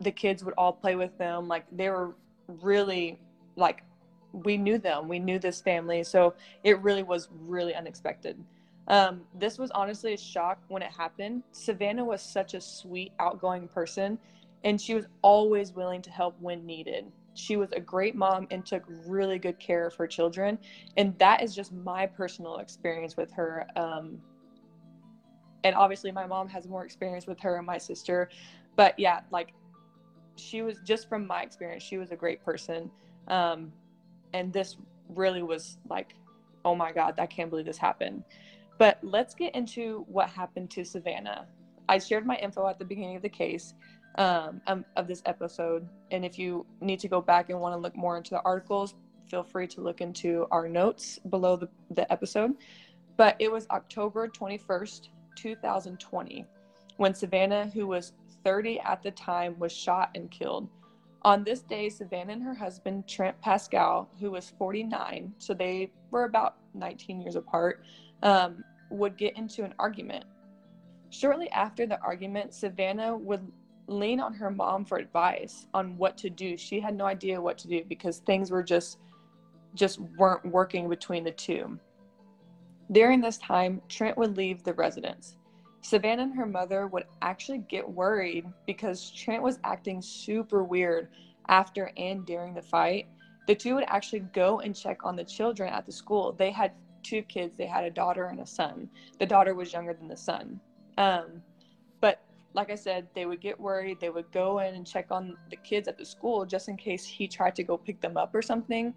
the 0.01 0.11
kids 0.11 0.43
would 0.43 0.55
all 0.57 0.73
play 0.73 0.97
with 0.97 1.17
them. 1.19 1.49
Like 1.49 1.67
they 1.71 1.91
were 1.91 2.15
really 2.63 3.19
like 3.57 3.85
we 4.33 4.57
knew 4.57 4.79
them. 4.79 5.07
We 5.07 5.19
knew 5.19 5.39
this 5.39 5.61
family, 5.61 6.03
so 6.03 6.33
it 6.65 6.81
really 6.81 7.03
was 7.03 7.29
really 7.47 7.75
unexpected. 7.75 8.43
Um, 8.89 9.23
this 9.39 9.59
was 9.59 9.71
honestly 9.73 10.15
a 10.15 10.19
shock 10.19 10.59
when 10.69 10.83
it 10.83 10.91
happened. 10.91 11.43
Savannah 11.53 12.05
was 12.05 12.23
such 12.23 12.55
a 12.55 12.61
sweet, 12.61 13.13
outgoing 13.21 13.69
person, 13.69 14.19
and 14.65 14.81
she 14.81 14.95
was 14.95 15.05
always 15.21 15.73
willing 15.73 16.01
to 16.03 16.11
help 16.11 16.35
when 16.41 16.65
needed. 16.65 17.05
She 17.35 17.57
was 17.57 17.73
a 17.73 17.81
great 17.81 18.15
mom 18.15 18.47
and 18.51 18.65
took 18.65 18.85
really 19.07 19.39
good 19.39 19.59
care 19.59 19.87
of 19.87 19.95
her 19.95 20.07
children. 20.07 20.59
And 20.97 21.19
that 21.19 21.43
is 21.43 21.55
just 21.55 21.73
my 21.73 22.07
personal 22.07 22.59
experience 22.59 23.17
with 23.17 23.33
her. 23.33 23.67
Um, 23.77 24.19
and 25.65 25.75
obviously, 25.77 26.13
my 26.13 26.27
mom 26.27 26.49
has 26.49 26.67
more 26.67 26.85
experience 26.85 27.27
with 27.27 27.41
her 27.41 27.57
and 27.57 27.67
my 27.67 27.79
sister. 27.79 28.29
But 28.77 28.99
yeah, 28.99 29.21
like 29.31 29.53
she 30.37 30.63
was 30.63 30.79
just 30.85 31.09
from 31.09 31.27
my 31.27 31.43
experience, 31.43 31.83
she 31.83 31.99
was 31.99 32.11
a 32.11 32.17
great 32.17 32.45
person. 32.45 32.91
Um, 33.29 33.73
and 34.33 34.53
this 34.53 34.77
really 35.09 35.43
was 35.43 35.79
like, 35.89 36.15
oh 36.65 36.75
my 36.75 36.93
God, 36.93 37.19
I 37.19 37.27
can't 37.27 37.51
believe 37.51 37.67
this 37.67 37.79
happened. 37.79 38.25
But 38.79 38.99
let's 39.03 39.35
get 39.35 39.55
into 39.55 40.05
what 40.09 40.31
happened 40.31 40.71
to 40.73 40.85
Savannah. 40.85 41.47
I 41.89 41.99
shared 41.99 42.27
my 42.27 42.37
info 42.37 42.67
at 42.69 42.79
the 42.79 42.85
beginning 42.85 43.17
of 43.17 43.23
the 43.23 43.29
case 43.29 43.75
um, 44.17 44.61
um, 44.67 44.85
of 44.97 45.07
this 45.07 45.23
episode. 45.27 45.89
And 46.11 46.25
if 46.25 46.39
you 46.39 46.67
need 46.81 47.01
to 47.01 47.09
go 47.09 47.21
back 47.21 47.51
and 47.51 47.61
want 47.61 47.75
to 47.75 47.79
look 47.79 47.97
more 47.97 48.17
into 48.17 48.31
the 48.31 48.43
articles, 48.43 48.95
feel 49.29 49.43
free 49.43 49.67
to 49.69 49.81
look 49.81 50.01
into 50.01 50.47
our 50.51 50.69
notes 50.69 51.19
below 51.31 51.57
the, 51.57 51.69
the 51.91 52.11
episode. 52.13 52.55
But 53.17 53.37
it 53.39 53.51
was 53.51 53.67
October 53.71 54.29
21st, 54.29 55.09
2020, 55.37 56.47
when 56.97 57.15
Savannah, 57.15 57.71
who 57.73 57.87
was 57.87 58.13
30 58.45 58.81
at 58.81 59.03
the 59.03 59.11
time, 59.11 59.59
was 59.59 59.73
shot 59.73 60.11
and 60.15 60.31
killed. 60.31 60.69
On 61.25 61.45
this 61.45 61.63
day, 61.63 61.89
Savannah 61.89 62.33
and 62.33 62.43
her 62.43 62.55
husband, 62.55 63.07
Trent 63.07 63.41
Pascal, 63.41 64.11
who 64.19 64.33
was 64.33 64.53
49, 64.59 65.33
so 65.39 65.55
they 65.55 65.93
were 66.11 66.25
about 66.25 66.57
19 66.75 67.21
years 67.21 67.37
apart, 67.37 67.85
um, 68.23 68.65
would 68.91 69.17
get 69.17 69.37
into 69.37 69.63
an 69.63 69.73
argument. 69.79 70.25
Shortly 71.11 71.49
after 71.51 71.87
the 71.87 72.01
argument, 72.01 72.55
Savannah 72.55 73.17
would 73.17 73.47
lean 73.87 74.21
on 74.21 74.35
her 74.35 74.51
mom 74.51 74.85
for 74.85 74.99
advice 74.99 75.67
on 75.75 75.97
what 75.97 76.17
to 76.19 76.31
do. 76.31 76.57
She 76.57 76.81
had 76.81 76.97
no 76.97 77.07
idea 77.07 77.41
what 77.41 77.59
to 77.59 77.69
do 77.69 77.85
because 77.89 78.19
things 78.19 78.51
were 78.51 78.63
just 78.63 78.99
just 79.75 80.01
weren't 80.19 80.45
working 80.45 80.89
between 80.89 81.25
the 81.25 81.31
two. 81.31 81.79
During 82.91 83.21
this 83.21 83.39
time, 83.39 83.81
Trent 83.89 84.19
would 84.19 84.37
leave 84.37 84.63
the 84.63 84.75
residence. 84.75 85.37
Savannah 85.81 86.25
and 86.25 86.35
her 86.35 86.47
mother 86.47 86.87
would 86.87 87.05
actually 87.23 87.59
get 87.59 87.89
worried 87.89 88.45
because 88.67 89.11
Trent 89.11 89.43
was 89.43 89.59
acting 89.65 90.03
super 90.03 90.63
weird 90.63 91.09
after 91.49 91.91
and 91.97 92.25
during 92.27 92.55
the 92.55 92.63
fight. 92.63 93.07
The 93.49 93.55
two 93.55 93.75
would 93.75 93.85
actually 93.89 94.21
go 94.33 94.61
and 94.61 94.77
check 94.77 95.05
on 95.05 95.17
the 95.17 95.25
children 95.25 95.73
at 95.73 95.87
the 95.87 95.93
school. 95.93 96.33
They 96.33 96.51
had 96.51 96.73
two 97.03 97.23
kids, 97.23 97.57
they 97.57 97.67
had 97.67 97.85
a 97.85 97.91
daughter 97.91 98.27
and 98.27 98.41
a 98.41 98.47
son. 98.47 98.89
The 99.19 99.27
daughter 99.27 99.55
was 99.55 99.73
younger 99.73 99.95
than 99.95 100.07
the 100.07 100.17
son. 100.17 100.61
Um, 100.99 101.43
like 102.55 102.71
I 102.71 102.75
said, 102.75 103.09
they 103.15 103.27
would 103.27 103.41
get 103.41 103.59
worried. 103.59 104.01
They 104.01 104.11
would 104.11 104.31
go 104.33 104.59
in 104.59 104.75
and 104.75 104.87
check 104.87 105.07
on 105.11 105.37
the 105.51 105.57
kids 105.57 105.89
at 105.89 105.99
the 105.99 106.05
school 106.05 106.45
just 106.45 106.69
in 106.69 106.77
case 106.77 107.05
he 107.05 107.27
tried 107.27 107.55
to 107.57 107.63
go 107.63 107.77
pick 107.77 108.01
them 108.01 108.17
up 108.17 108.35
or 108.35 108.43
something. 108.43 108.95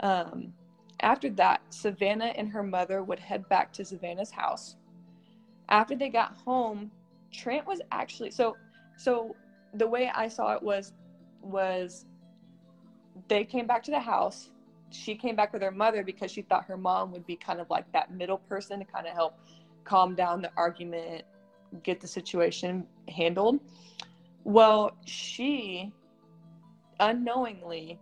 Um, 0.00 0.52
after 1.00 1.30
that, 1.30 1.60
Savannah 1.70 2.32
and 2.36 2.48
her 2.48 2.62
mother 2.62 3.02
would 3.02 3.18
head 3.18 3.48
back 3.48 3.72
to 3.74 3.84
Savannah's 3.84 4.30
house. 4.30 4.76
After 5.68 5.94
they 5.94 6.08
got 6.08 6.36
home, 6.36 6.90
Trent 7.32 7.66
was 7.66 7.80
actually 7.92 8.30
so 8.30 8.56
so 8.96 9.36
the 9.74 9.86
way 9.86 10.10
I 10.14 10.28
saw 10.28 10.54
it 10.54 10.62
was 10.62 10.92
was 11.42 12.06
they 13.28 13.44
came 13.44 13.66
back 13.66 13.82
to 13.84 13.90
the 13.90 14.00
house. 14.00 14.50
She 14.90 15.14
came 15.14 15.36
back 15.36 15.52
with 15.52 15.62
her 15.62 15.70
mother 15.70 16.02
because 16.02 16.30
she 16.30 16.42
thought 16.42 16.64
her 16.64 16.76
mom 16.76 17.12
would 17.12 17.26
be 17.26 17.36
kind 17.36 17.60
of 17.60 17.68
like 17.68 17.90
that 17.92 18.12
middle 18.12 18.38
person 18.38 18.78
to 18.78 18.84
kind 18.84 19.06
of 19.06 19.12
help 19.12 19.38
calm 19.84 20.14
down 20.14 20.42
the 20.42 20.50
argument, 20.56 21.24
get 21.82 22.00
the 22.00 22.06
situation 22.06 22.86
handled. 23.08 23.60
Well, 24.44 24.96
she 25.04 25.92
unknowingly, 27.00 27.98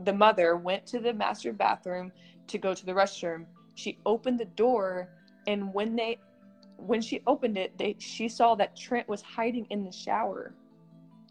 the 0.00 0.12
mother 0.12 0.56
went 0.56 0.86
to 0.86 0.98
the 0.98 1.12
master 1.12 1.52
bathroom 1.52 2.12
to 2.46 2.58
go 2.58 2.74
to 2.74 2.86
the 2.86 2.92
restroom. 2.92 3.46
She 3.74 3.98
opened 4.06 4.38
the 4.38 4.46
door, 4.46 5.08
and 5.46 5.72
when 5.72 5.96
they 5.96 6.18
when 6.76 7.00
she 7.00 7.22
opened 7.26 7.58
it, 7.58 7.76
they 7.76 7.96
she 7.98 8.28
saw 8.28 8.54
that 8.54 8.76
Trent 8.76 9.08
was 9.08 9.22
hiding 9.22 9.66
in 9.70 9.84
the 9.84 9.92
shower. 9.92 10.54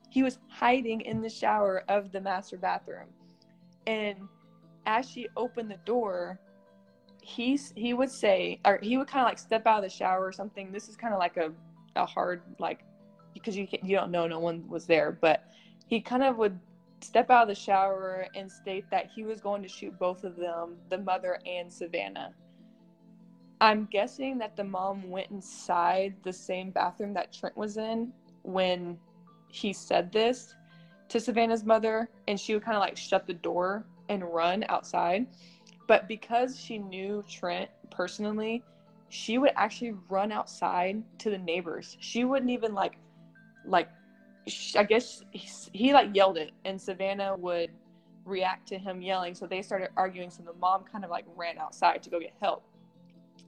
He 0.10 0.24
was 0.24 0.40
hiding 0.50 1.02
in 1.02 1.22
the 1.22 1.30
shower 1.30 1.84
of 1.88 2.12
the 2.12 2.22
master 2.22 2.58
bathroom. 2.58 3.08
And 3.86 4.18
as 4.86 5.10
she 5.10 5.28
opened 5.38 5.72
the 5.72 5.80
door, 5.86 6.40
he 7.22 7.60
he 7.76 7.94
would 7.94 8.10
say 8.10 8.60
or 8.66 8.80
he 8.82 8.98
would 8.98 9.08
kind 9.08 9.22
of 9.22 9.30
like 9.30 9.40
step 9.40 9.68
out 9.68 9.84
of 9.84 9.84
the 9.84 9.96
shower 9.96 10.26
or 10.26 10.32
something. 10.32 10.72
This 10.72 10.88
is 10.88 10.96
kind 10.96 11.14
of 11.14 11.20
like 11.20 11.38
a 11.38 11.52
a 11.98 12.06
hard 12.06 12.42
like 12.60 12.84
because 13.34 13.56
you 13.56 13.68
you 13.84 13.96
don't 13.96 14.12
know 14.12 14.28
no 14.28 14.40
one 14.40 14.68
was 14.68 14.86
there, 14.86 15.18
but 15.20 15.44
he 15.88 16.02
kind 16.02 16.24
of 16.24 16.38
would 16.38 16.60
step 17.02 17.30
out 17.30 17.44
of 17.44 17.48
the 17.50 17.56
shower 17.56 18.28
and 18.36 18.52
state 18.52 18.86
that 18.90 19.10
he 19.14 19.24
was 19.24 19.40
going 19.40 19.62
to 19.62 19.70
shoot 19.70 19.98
both 20.00 20.24
of 20.24 20.36
them, 20.36 20.78
the 20.90 20.98
mother 20.98 21.40
and 21.46 21.72
Savannah. 21.72 22.34
I'm 23.60 23.88
guessing 23.92 24.38
that 24.40 24.56
the 24.56 24.64
mom 24.64 25.10
went 25.10 25.32
inside 25.32 26.16
the 26.24 26.34
same 26.34 26.72
bathroom 26.72 27.14
that 27.14 27.34
Trent 27.34 27.58
was 27.58 27.78
in 27.78 28.14
when 28.44 28.98
he 29.50 29.74
said 29.74 30.12
this 30.12 30.54
to 31.10 31.20
Savannah's 31.20 31.64
mother, 31.64 32.10
and 32.28 32.40
she 32.40 32.54
would 32.54 32.64
kind 32.64 32.78
of 32.78 32.82
like 32.82 32.98
shut 32.98 33.26
the 33.26 33.34
door 33.34 33.86
and 34.10 34.24
run 34.24 34.66
outside. 34.70 35.28
But 35.88 36.08
because 36.08 36.60
she 36.60 36.78
knew 36.78 37.24
Trent 37.30 37.70
personally, 37.90 38.64
she 39.10 39.38
would 39.38 39.52
actually 39.56 39.94
run 40.10 40.32
outside 40.32 41.02
to 41.20 41.30
the 41.30 41.38
neighbors. 41.38 41.98
She 42.00 42.26
wouldn't 42.26 42.52
even 42.52 42.74
like, 42.74 42.98
like, 43.66 43.90
I 44.76 44.84
guess 44.84 45.24
he, 45.32 45.50
he 45.74 45.94
like 45.94 46.16
yelled 46.16 46.38
it, 46.38 46.52
and 46.66 46.80
Savannah 46.80 47.36
would 47.38 47.70
react 48.26 48.68
to 48.70 48.78
him 48.78 49.02
yelling. 49.02 49.34
So 49.34 49.48
they 49.48 49.62
started 49.62 49.90
arguing. 49.98 50.30
So 50.30 50.44
the 50.44 50.54
mom 50.54 50.84
kind 50.90 51.04
of 51.04 51.10
like 51.10 51.26
ran 51.36 51.58
outside 51.58 52.04
to 52.04 52.10
go 52.10 52.20
get 52.20 52.34
help. 52.42 52.64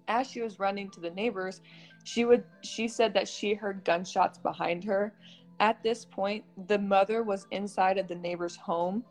As 0.07 0.29
she 0.29 0.41
was 0.41 0.59
running 0.59 0.89
to 0.91 0.99
the 0.99 1.11
neighbors, 1.11 1.61
she 2.03 2.25
would 2.25 2.43
she 2.61 2.87
said 2.87 3.13
that 3.13 3.27
she 3.27 3.53
heard 3.53 3.83
gunshots 3.83 4.37
behind 4.39 4.83
her. 4.85 5.13
At 5.59 5.83
this 5.83 6.05
point, 6.05 6.45
the 6.67 6.79
mother 6.79 7.21
was 7.21 7.45
inside 7.51 7.97
of 7.97 8.07
the 8.07 8.15
neighbor's 8.15 8.55
home, 8.55 9.03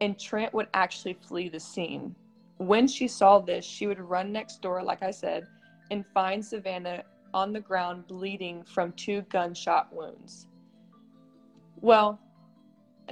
and 0.00 0.18
Trent 0.18 0.52
would 0.52 0.68
actually 0.74 1.14
flee 1.14 1.48
the 1.48 1.60
scene. 1.60 2.14
When 2.58 2.86
she 2.86 3.08
saw 3.08 3.38
this, 3.38 3.64
she 3.64 3.86
would 3.86 3.98
run 3.98 4.30
next 4.30 4.60
door, 4.60 4.82
like 4.82 5.02
I 5.02 5.10
said, 5.10 5.46
and 5.90 6.04
find 6.14 6.44
Savannah 6.44 7.02
on 7.32 7.52
the 7.52 7.60
ground 7.60 8.06
bleeding 8.06 8.62
from 8.62 8.92
two 8.92 9.22
gunshot 9.22 9.92
wounds. 9.92 10.46
Well, 11.80 12.20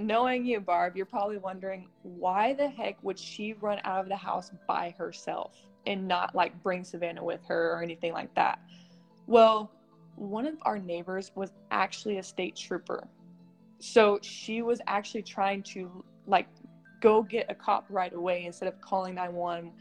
knowing 0.01 0.47
you, 0.47 0.61
Barb, 0.61 0.97
you're 0.97 1.07
probably 1.07 1.39
wondering 1.39 1.89
why 2.03 2.55
the 2.55 2.69
heck 2.69 3.03
would 3.03 3.19
she 3.19 3.55
run 3.55 3.81
out 3.85 4.01
of 4.01 4.09
the 4.09 4.17
house 4.17 4.51
by 4.67 4.95
herself 4.97 5.57
and 5.87 6.07
not 6.07 6.35
like 6.35 6.63
bring 6.63 6.85
Savannah 6.85 7.25
with 7.25 7.45
her 7.47 7.73
or 7.73 7.83
anything 7.83 8.13
like 8.13 8.35
that? 8.35 8.59
Well, 9.27 9.71
one 10.17 10.47
of 10.47 10.55
our 10.63 10.79
neighbors 10.79 11.33
was 11.35 11.53
actually 11.71 12.19
a 12.19 12.23
state 12.23 12.57
trooper. 12.57 13.09
So 13.81 14.19
she 14.23 14.63
was 14.63 14.81
actually 14.87 15.23
trying 15.23 15.63
to 15.65 16.05
like 16.27 16.47
go 17.01 17.23
get 17.23 17.47
a 17.51 17.55
cop 17.55 17.85
right 17.89 18.13
away 18.13 18.45
instead 18.45 18.69
of 18.69 18.81
calling 18.81 19.17
911, 19.17 19.73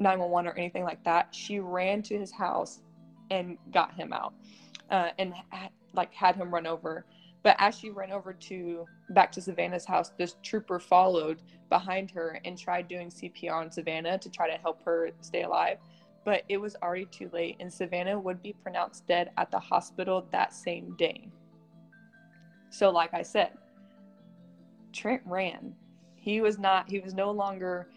911 0.00 0.50
or 0.50 0.54
anything 0.56 0.84
like 0.84 1.02
that. 1.04 1.28
She 1.34 1.60
ran 1.60 2.02
to 2.04 2.18
his 2.18 2.32
house 2.32 2.80
and 3.30 3.56
got 3.72 3.94
him 3.94 4.12
out 4.12 4.34
uh, 4.90 5.10
and 5.18 5.34
had, 5.50 5.70
like 5.94 6.12
had 6.14 6.36
him 6.36 6.52
run 6.52 6.66
over. 6.66 7.04
But 7.42 7.56
as 7.58 7.78
she 7.78 7.90
ran 7.90 8.12
over 8.12 8.32
to 8.32 8.86
back 9.10 9.32
to 9.32 9.40
Savannah's 9.40 9.86
house, 9.86 10.12
this 10.18 10.36
trooper 10.42 10.78
followed 10.78 11.42
behind 11.70 12.10
her 12.10 12.40
and 12.44 12.58
tried 12.58 12.88
doing 12.88 13.08
CPR 13.08 13.52
on 13.52 13.70
Savannah 13.70 14.18
to 14.18 14.30
try 14.30 14.50
to 14.50 14.60
help 14.60 14.82
her 14.84 15.10
stay 15.20 15.42
alive. 15.42 15.78
But 16.24 16.42
it 16.50 16.58
was 16.58 16.76
already 16.82 17.06
too 17.06 17.30
late, 17.32 17.56
and 17.60 17.72
Savannah 17.72 18.18
would 18.18 18.42
be 18.42 18.52
pronounced 18.52 19.06
dead 19.06 19.30
at 19.38 19.50
the 19.50 19.58
hospital 19.58 20.26
that 20.32 20.52
same 20.52 20.94
day. 20.98 21.30
So, 22.68 22.90
like 22.90 23.14
I 23.14 23.22
said, 23.22 23.52
Trent 24.92 25.22
ran. 25.24 25.74
He 26.16 26.42
was 26.42 26.58
not, 26.58 26.90
he 26.90 27.00
was 27.00 27.14
no 27.14 27.30
longer 27.30 27.88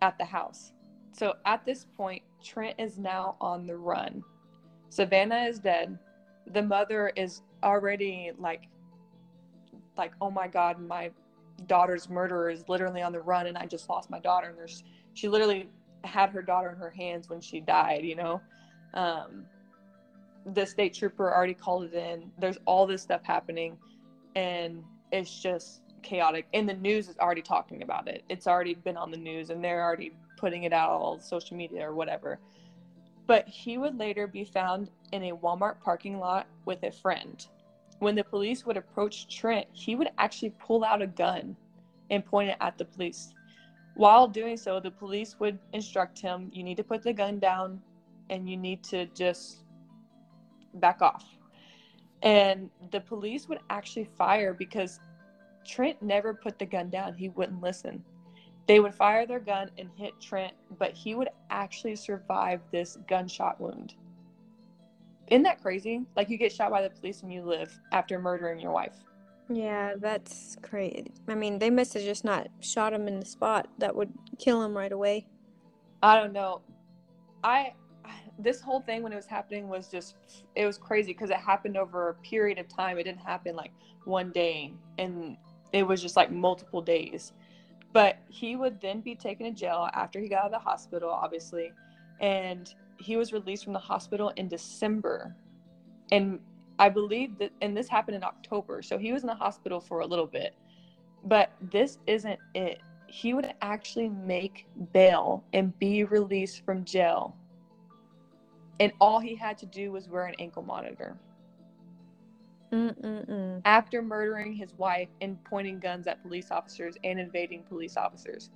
at 0.00 0.16
the 0.16 0.24
house. 0.24 0.72
So, 1.12 1.34
at 1.44 1.64
this 1.64 1.86
point, 1.96 2.22
Trent 2.42 2.76
is 2.78 2.98
now 2.98 3.36
on 3.40 3.66
the 3.66 3.76
run. 3.76 4.24
Savannah 4.88 5.44
is 5.44 5.58
dead. 5.58 5.98
The 6.52 6.62
mother 6.62 7.12
is 7.16 7.42
already 7.62 8.32
like 8.38 8.68
like 9.96 10.12
oh 10.20 10.30
my 10.30 10.48
god 10.48 10.80
my 10.80 11.10
daughter's 11.66 12.08
murderer 12.08 12.50
is 12.50 12.68
literally 12.68 13.02
on 13.02 13.12
the 13.12 13.20
run 13.20 13.46
and 13.46 13.56
i 13.56 13.66
just 13.66 13.88
lost 13.88 14.10
my 14.10 14.18
daughter. 14.18 14.48
And 14.48 14.58
there's 14.58 14.82
she 15.14 15.28
literally 15.28 15.68
had 16.04 16.30
her 16.30 16.42
daughter 16.42 16.70
in 16.70 16.76
her 16.76 16.90
hands 16.90 17.28
when 17.28 17.40
she 17.40 17.60
died 17.60 18.04
you 18.04 18.16
know? 18.16 18.40
Um, 18.94 19.46
the 20.54 20.66
state 20.66 20.92
trooper 20.94 21.32
already 21.32 21.54
called 21.54 21.84
it 21.84 21.94
in. 21.94 22.30
There's 22.38 22.58
all 22.66 22.86
this 22.86 23.02
stuff 23.02 23.22
happening 23.22 23.76
and 24.34 24.82
it's 25.12 25.40
just 25.40 25.82
chaotic. 26.02 26.46
And 26.52 26.68
the 26.68 26.74
news 26.74 27.08
is 27.08 27.16
already 27.18 27.42
talking 27.42 27.82
about 27.82 28.08
it. 28.08 28.24
It's 28.28 28.46
already 28.46 28.74
been 28.74 28.96
on 28.96 29.10
the 29.10 29.16
news 29.16 29.50
and 29.50 29.62
they're 29.62 29.82
already 29.82 30.12
putting 30.42 30.64
it 30.64 30.72
out 30.72 30.90
on 31.00 31.20
social 31.20 31.56
media 31.56 31.88
or 31.88 31.94
whatever 31.94 32.38
but 33.26 33.48
he 33.48 33.78
would 33.78 33.98
later 33.98 34.26
be 34.26 34.44
found 34.44 34.90
in 35.12 35.24
a 35.24 35.36
Walmart 35.36 35.80
parking 35.80 36.18
lot 36.18 36.46
with 36.64 36.82
a 36.82 36.90
friend. 36.90 37.46
When 37.98 38.14
the 38.14 38.24
police 38.24 38.66
would 38.66 38.76
approach 38.76 39.34
Trent, 39.34 39.66
he 39.72 39.94
would 39.94 40.10
actually 40.18 40.52
pull 40.58 40.84
out 40.84 41.02
a 41.02 41.06
gun 41.06 41.56
and 42.10 42.24
point 42.24 42.50
it 42.50 42.56
at 42.60 42.76
the 42.76 42.84
police. 42.84 43.32
While 43.94 44.26
doing 44.26 44.56
so, 44.56 44.80
the 44.80 44.90
police 44.90 45.36
would 45.38 45.58
instruct 45.72 46.18
him, 46.18 46.50
you 46.52 46.62
need 46.62 46.76
to 46.78 46.84
put 46.84 47.02
the 47.02 47.12
gun 47.12 47.38
down 47.38 47.80
and 48.30 48.48
you 48.48 48.56
need 48.56 48.82
to 48.84 49.06
just 49.06 49.64
back 50.74 51.00
off. 51.00 51.24
And 52.22 52.70
the 52.90 53.00
police 53.00 53.48
would 53.48 53.60
actually 53.70 54.08
fire 54.16 54.54
because 54.54 55.00
Trent 55.66 56.02
never 56.02 56.34
put 56.34 56.58
the 56.58 56.66
gun 56.66 56.90
down. 56.90 57.14
He 57.14 57.28
wouldn't 57.28 57.60
listen. 57.60 58.02
They 58.66 58.80
would 58.80 58.94
fire 58.94 59.26
their 59.26 59.40
gun 59.40 59.70
and 59.78 59.90
hit 59.96 60.20
Trent, 60.20 60.54
but 60.78 60.92
he 60.92 61.14
would 61.14 61.28
actually 61.50 61.96
survive 61.96 62.60
this 62.70 62.96
gunshot 63.08 63.60
wound. 63.60 63.94
Isn't 65.28 65.42
that 65.44 65.60
crazy? 65.60 66.04
Like 66.16 66.28
you 66.28 66.36
get 66.36 66.52
shot 66.52 66.70
by 66.70 66.82
the 66.82 66.90
police 66.90 67.22
and 67.22 67.32
you 67.32 67.42
live 67.42 67.78
after 67.92 68.18
murdering 68.18 68.60
your 68.60 68.72
wife. 68.72 68.96
Yeah, 69.48 69.94
that's 69.98 70.56
crazy. 70.62 71.12
I 71.28 71.34
mean, 71.34 71.58
they 71.58 71.70
must 71.70 71.94
have 71.94 72.02
just 72.02 72.24
not 72.24 72.48
shot 72.60 72.92
him 72.92 73.08
in 73.08 73.18
the 73.20 73.26
spot 73.26 73.68
that 73.78 73.94
would 73.96 74.12
kill 74.38 74.62
him 74.62 74.76
right 74.76 74.92
away. 74.92 75.26
I 76.02 76.16
don't 76.16 76.32
know. 76.32 76.62
I 77.42 77.72
this 78.38 78.60
whole 78.60 78.80
thing 78.80 79.02
when 79.02 79.12
it 79.12 79.16
was 79.16 79.26
happening 79.26 79.68
was 79.68 79.88
just 79.88 80.16
it 80.56 80.66
was 80.66 80.78
crazy 80.78 81.12
because 81.12 81.30
it 81.30 81.36
happened 81.36 81.76
over 81.76 82.08
a 82.08 82.14
period 82.14 82.58
of 82.58 82.68
time. 82.68 82.98
It 82.98 83.04
didn't 83.04 83.20
happen 83.20 83.56
like 83.56 83.72
one 84.04 84.30
day 84.32 84.72
and 84.98 85.36
it 85.72 85.86
was 85.86 86.02
just 86.02 86.16
like 86.16 86.30
multiple 86.30 86.82
days. 86.82 87.32
But 87.92 88.16
he 88.28 88.56
would 88.56 88.80
then 88.80 89.00
be 89.00 89.14
taken 89.14 89.46
to 89.46 89.52
jail 89.52 89.88
after 89.92 90.18
he 90.18 90.28
got 90.28 90.40
out 90.40 90.46
of 90.46 90.52
the 90.52 90.58
hospital, 90.58 91.10
obviously, 91.10 91.72
and 92.20 92.72
he 92.96 93.16
was 93.16 93.32
released 93.32 93.64
from 93.64 93.72
the 93.72 93.78
hospital 93.78 94.32
in 94.36 94.48
December. 94.48 95.34
And 96.10 96.40
I 96.78 96.88
believe 96.88 97.38
that, 97.38 97.50
and 97.60 97.76
this 97.76 97.88
happened 97.88 98.16
in 98.16 98.24
October. 98.24 98.82
So 98.82 98.98
he 98.98 99.12
was 99.12 99.22
in 99.22 99.26
the 99.26 99.34
hospital 99.34 99.80
for 99.80 100.00
a 100.00 100.06
little 100.06 100.26
bit. 100.26 100.54
But 101.24 101.52
this 101.60 101.98
isn't 102.06 102.38
it. 102.54 102.80
He 103.06 103.34
would 103.34 103.52
actually 103.60 104.08
make 104.08 104.66
bail 104.92 105.44
and 105.52 105.78
be 105.78 106.04
released 106.04 106.64
from 106.64 106.84
jail. 106.84 107.36
And 108.80 108.92
all 109.00 109.20
he 109.20 109.36
had 109.36 109.58
to 109.58 109.66
do 109.66 109.92
was 109.92 110.08
wear 110.08 110.24
an 110.24 110.34
ankle 110.38 110.62
monitor. 110.62 111.16
Mm-mm-mm. 112.72 113.60
After 113.64 114.00
murdering 114.00 114.54
his 114.54 114.72
wife 114.74 115.08
and 115.20 115.42
pointing 115.44 115.78
guns 115.78 116.06
at 116.06 116.22
police 116.22 116.50
officers 116.50 116.96
and 117.04 117.20
invading 117.20 117.64
police 117.64 117.96
officers, 117.96 118.50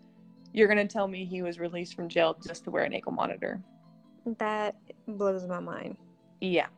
you're 0.52 0.68
going 0.68 0.79
to 0.79 0.90
tell 0.90 1.07
me 1.07 1.24
he 1.24 1.42
was 1.42 1.59
released 1.59 1.94
from 1.94 2.09
jail 2.09 2.37
just 2.46 2.64
to 2.64 2.70
wear 2.70 2.85
an 2.85 2.94
ankle 2.94 3.12
monitor? 3.12 3.61
That 4.38 4.74
blows 5.07 5.46
my 5.46 5.61
mind. 5.61 5.98
Yeah. 6.40 6.68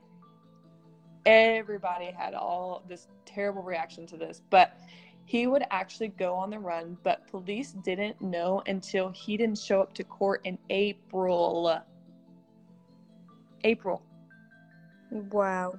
Everybody 1.27 2.11
had 2.11 2.35
all 2.35 2.83
this 2.89 3.07
terrible 3.25 3.63
reaction 3.63 4.07
to 4.09 4.17
this, 4.17 4.43
but 4.51 4.79
he 5.25 5.47
would 5.47 5.63
actually 5.71 6.09
go 6.09 6.35
on 6.35 6.51
the 6.51 6.59
run, 6.59 6.97
but 7.05 7.27
police 7.29 7.73
didn't 7.85 8.21
know 8.21 8.63
until 8.67 9.11
he 9.11 9.37
didn't 9.37 9.59
show 9.59 9.81
up 9.81 9.93
to 9.95 10.05
court 10.05 10.41
in 10.45 10.59
April. 10.71 11.83
April. 13.63 14.03
Wow. 15.11 15.79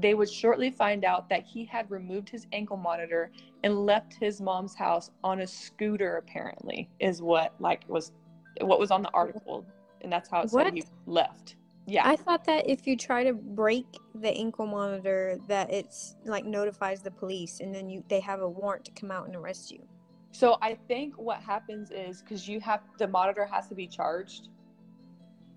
They 0.00 0.14
would 0.14 0.30
shortly 0.30 0.70
find 0.70 1.04
out 1.04 1.28
that 1.28 1.44
he 1.44 1.64
had 1.64 1.90
removed 1.90 2.28
his 2.28 2.46
ankle 2.52 2.76
monitor 2.76 3.30
and 3.64 3.84
left 3.86 4.14
his 4.14 4.40
mom's 4.40 4.74
house 4.74 5.10
on 5.22 5.40
a 5.40 5.46
scooter 5.46 6.16
apparently 6.16 6.88
is 7.00 7.20
what 7.20 7.54
like 7.60 7.84
was 7.88 8.12
what 8.60 8.78
was 8.78 8.90
on 8.90 9.02
the 9.02 9.10
article 9.12 9.64
and 10.00 10.12
that's 10.12 10.28
how 10.28 10.40
it 10.40 10.50
said 10.50 10.54
What? 10.54 10.74
he 10.74 10.84
left. 11.06 11.56
Yeah. 11.86 12.06
I 12.06 12.16
thought 12.16 12.44
that 12.44 12.68
if 12.68 12.86
you 12.86 12.96
try 12.96 13.24
to 13.24 13.32
break 13.32 13.86
the 14.14 14.30
ankle 14.30 14.66
monitor, 14.66 15.38
that 15.48 15.72
it's 15.72 16.14
like 16.24 16.44
notifies 16.44 17.02
the 17.02 17.10
police, 17.10 17.60
and 17.60 17.74
then 17.74 17.88
you 17.88 18.04
they 18.08 18.20
have 18.20 18.40
a 18.42 18.48
warrant 18.48 18.84
to 18.84 18.92
come 18.92 19.10
out 19.10 19.26
and 19.26 19.34
arrest 19.34 19.72
you. 19.72 19.82
So 20.30 20.56
I 20.62 20.74
think 20.74 21.14
what 21.16 21.38
happens 21.40 21.90
is 21.90 22.22
because 22.22 22.46
you 22.46 22.60
have 22.60 22.82
the 22.98 23.08
monitor 23.08 23.44
has 23.44 23.66
to 23.68 23.74
be 23.74 23.88
charged, 23.88 24.48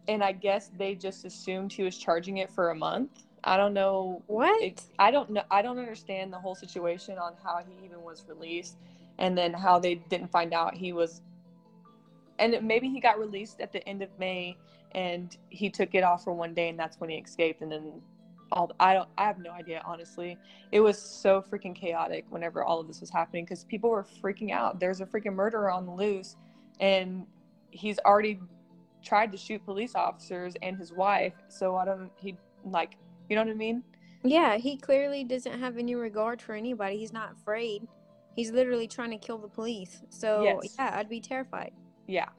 and 0.08 0.24
I 0.24 0.32
guess 0.32 0.72
they 0.78 0.96
just 0.96 1.24
assumed 1.24 1.72
he 1.72 1.84
was 1.84 1.98
charging 1.98 2.38
it 2.38 2.50
for 2.50 2.72
a 2.72 2.76
month. 2.76 3.26
I 3.44 3.58
don't 3.58 3.74
know. 3.74 4.24
What? 4.28 4.84
I 5.00 5.12
don't 5.12 5.32
know. 5.32 5.44
I 5.52 5.62
don't 5.62 5.78
understand 5.78 6.32
the 6.32 6.40
whole 6.40 6.56
situation 6.56 7.18
on 7.18 7.34
how 7.44 7.62
he 7.68 7.86
even 7.86 8.02
was 8.02 8.26
released, 8.28 8.78
and 9.20 9.38
then 9.38 9.54
how 9.54 9.80
they 9.80 9.96
didn't 9.96 10.32
find 10.32 10.54
out 10.54 10.74
he 10.74 10.94
was. 10.94 11.22
And 12.40 12.58
maybe 12.64 12.90
he 12.90 13.00
got 13.00 13.20
released 13.20 13.60
at 13.60 13.72
the 13.72 13.88
end 13.88 14.02
of 14.02 14.10
May, 14.18 14.58
and 14.94 15.36
he 15.50 15.70
took 15.70 15.94
it 15.94 16.04
off 16.04 16.24
for 16.24 16.34
one 16.34 16.54
day, 16.54 16.70
and 16.70 16.80
that's 16.80 17.00
when 17.00 17.10
he 17.10 17.18
escaped. 17.18 17.62
And 17.62 17.72
then 17.72 18.02
all 18.52 18.72
I 18.80 18.94
don't. 18.94 19.10
I 19.18 19.26
have 19.26 19.40
no 19.40 19.52
idea. 19.52 19.82
Honestly, 19.86 20.38
it 20.72 20.80
was 20.80 21.02
so 21.02 21.42
freaking 21.42 21.76
chaotic 21.76 22.26
whenever 22.30 22.64
all 22.64 22.80
of 22.80 22.88
this 22.88 23.02
was 23.02 23.10
happening 23.10 23.44
because 23.46 23.64
people 23.66 23.90
were 23.90 24.06
freaking 24.24 24.52
out. 24.52 24.80
There's 24.80 25.02
a 25.02 25.06
freaking 25.06 25.34
murderer 25.34 25.70
on 25.70 25.86
the 25.86 25.92
loose, 25.92 26.38
and 26.80 27.26
he's 27.72 28.00
already 28.06 28.40
tried 29.04 29.32
to 29.34 29.38
shoot 29.38 29.66
police 29.66 29.96
officers 29.96 30.54
and 30.62 30.78
his 30.78 30.94
wife. 30.94 31.34
So 31.50 31.76
I 31.76 31.86
don't. 31.86 32.12
He 32.16 32.38
like. 32.64 32.96
You 33.30 33.36
know 33.36 33.44
what 33.44 33.52
I 33.52 33.56
mean? 33.56 33.84
yeah, 34.26 34.58
he 34.58 34.78
clearly 34.78 35.24
doesn't 35.26 35.60
have 35.60 35.78
any 35.78 35.96
regard 35.96 36.42
for 36.42 36.56
anybody. 36.56 36.98
He's 36.98 37.12
not 37.12 37.34
afraid. 37.34 37.86
He's 38.36 38.52
literally 38.52 38.88
trying 38.88 39.12
to 39.12 39.18
kill 39.18 39.38
the 39.38 39.50
police. 39.50 40.02
So 40.10 40.44
Yes. 40.44 40.76
yeah, 40.80 40.96
I'd 40.96 41.10
be 41.10 41.20
terrified. 41.20 41.74
Yeah. 42.08 42.30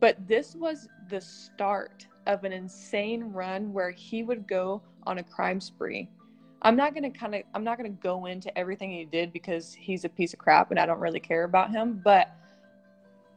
But 0.00 0.26
this 0.26 0.54
was 0.54 0.88
the 1.10 1.20
start 1.20 2.06
of 2.26 2.44
an 2.44 2.52
insane 2.52 3.24
run 3.24 3.72
where 3.72 3.90
he 3.90 4.22
would 4.22 4.48
go 4.48 4.82
on 5.04 5.18
a 5.18 5.22
crime 5.22 5.60
spree. 5.60 6.08
I'm 6.62 6.76
not 6.76 6.94
going 6.94 7.10
to 7.10 7.18
kind 7.18 7.34
of 7.34 7.42
I'm 7.54 7.64
not 7.64 7.76
going 7.76 7.90
to 7.90 8.02
go 8.02 8.26
into 8.26 8.56
everything 8.56 8.90
he 8.90 9.04
did 9.04 9.32
because 9.32 9.74
he's 9.74 10.04
a 10.04 10.08
piece 10.08 10.32
of 10.32 10.38
crap 10.38 10.70
and 10.70 10.78
I 10.80 10.86
don't 10.86 11.00
really 11.00 11.20
care 11.20 11.44
about 11.44 11.70
him, 11.70 12.00
but 12.02 12.34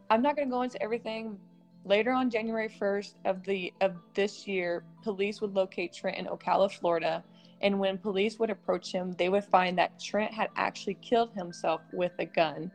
I'm 0.10 0.22
not 0.22 0.36
going 0.36 0.48
to 0.48 0.52
go 0.52 0.62
into 0.62 0.82
everything. 0.82 1.38
Later 1.86 2.14
on 2.14 2.32
January 2.32 2.68
1st 2.68 3.14
of 3.26 3.44
the 3.44 3.72
of 3.80 3.94
this 4.16 4.48
year, 4.48 4.84
police 5.04 5.40
would 5.40 5.54
locate 5.54 5.94
Trent 5.94 6.18
in 6.18 6.26
Ocala, 6.26 6.72
Florida, 6.72 7.24
and 7.62 7.80
when 7.80 8.00
police 8.00 8.40
would 8.40 8.50
approach 8.50 8.92
him, 8.92 9.14
they 9.14 9.30
would 9.30 9.46
find 9.46 9.78
that 9.78 10.00
Trent 10.00 10.34
had 10.34 10.50
actually 10.56 10.96
killed 10.96 11.32
himself 11.34 11.82
with 11.94 12.12
a 12.18 12.26
gun. 12.26 12.72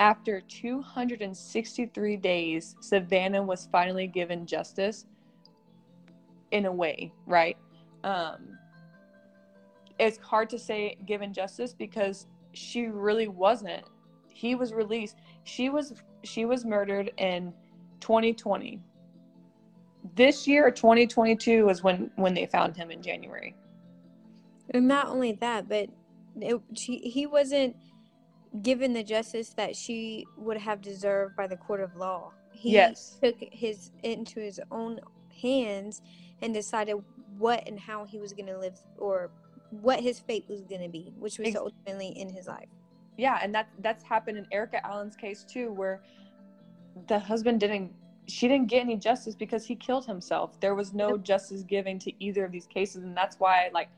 After 0.00 0.40
263 0.40 2.16
days, 2.16 2.76
Savannah 2.80 3.42
was 3.42 3.68
finally 3.70 4.06
given 4.06 4.46
justice 4.46 5.04
in 6.52 6.64
a 6.64 6.72
way, 6.72 7.12
right? 7.26 7.58
Um, 8.02 8.58
it's 9.98 10.16
hard 10.16 10.48
to 10.50 10.58
say 10.58 10.96
given 11.06 11.34
justice 11.34 11.74
because 11.74 12.26
she 12.54 12.86
really 12.86 13.28
wasn't. 13.28 13.84
He 14.32 14.54
was 14.54 14.72
released. 14.72 15.16
She 15.44 15.70
was 15.70 15.94
she 16.24 16.44
was 16.44 16.64
murdered 16.64 17.12
in 17.18 17.52
2020. 18.00 18.80
This 20.14 20.46
year, 20.46 20.70
2022, 20.70 21.68
is 21.68 21.82
when 21.82 22.10
when 22.16 22.34
they 22.34 22.46
found 22.46 22.76
him 22.76 22.90
in 22.90 23.02
January. 23.02 23.54
And 24.72 24.86
not 24.86 25.08
only 25.08 25.32
that, 25.32 25.68
but 25.68 25.88
it, 26.40 26.60
she, 26.74 26.98
he 26.98 27.26
wasn't 27.26 27.76
given 28.62 28.92
the 28.92 29.02
justice 29.02 29.50
that 29.54 29.76
she 29.76 30.26
would 30.36 30.58
have 30.58 30.80
deserved 30.80 31.36
by 31.36 31.46
the 31.46 31.56
court 31.56 31.80
of 31.80 31.96
law. 31.96 32.32
He 32.52 32.72
Yes. 32.72 33.18
took 33.22 33.36
his 33.52 33.90
into 34.02 34.40
his 34.40 34.60
own 34.70 35.00
hands 35.42 36.02
and 36.42 36.52
decided 36.54 36.96
what 37.38 37.66
and 37.68 37.78
how 37.78 38.04
he 38.04 38.18
was 38.18 38.32
going 38.32 38.46
to 38.46 38.58
live 38.58 38.78
or 38.98 39.30
what 39.70 40.00
his 40.00 40.18
fate 40.18 40.44
was 40.48 40.62
going 40.62 40.82
to 40.82 40.88
be, 40.88 41.12
which 41.18 41.38
was 41.38 41.54
ultimately 41.56 42.08
in 42.08 42.28
his 42.28 42.46
life. 42.46 42.68
Yeah 43.16 43.38
and 43.42 43.54
that 43.54 43.68
that's 43.80 44.02
happened 44.04 44.38
in 44.38 44.46
erica 44.50 44.84
allen's 44.86 45.16
case 45.16 45.44
too 45.44 45.72
where 45.72 46.00
the 47.08 47.18
husband 47.18 47.60
didn't 47.60 47.92
she 48.30 48.48
didn't 48.48 48.68
get 48.68 48.80
any 48.80 48.96
justice 48.96 49.34
because 49.34 49.66
he 49.66 49.74
killed 49.74 50.06
himself. 50.06 50.58
There 50.60 50.74
was 50.74 50.94
no 50.94 51.18
justice 51.18 51.62
given 51.62 51.98
to 52.00 52.12
either 52.24 52.44
of 52.44 52.52
these 52.52 52.66
cases 52.66 53.02
and 53.02 53.16
that's 53.16 53.36
why 53.38 53.70
like 53.74 53.88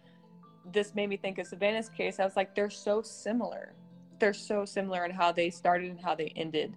this 0.73 0.95
made 0.95 1.09
me 1.09 1.17
think 1.17 1.39
of 1.39 1.47
savannah's 1.47 1.89
case. 1.89 2.19
I 2.19 2.25
was 2.25 2.37
like 2.37 2.55
they're 2.55 2.71
so 2.71 3.03
similar. 3.03 3.75
They're 4.19 4.33
so 4.33 4.65
similar 4.65 5.05
in 5.05 5.11
how 5.11 5.33
they 5.33 5.51
started 5.51 5.91
and 5.91 6.01
how 6.01 6.15
they 6.15 6.33
ended. 6.37 6.77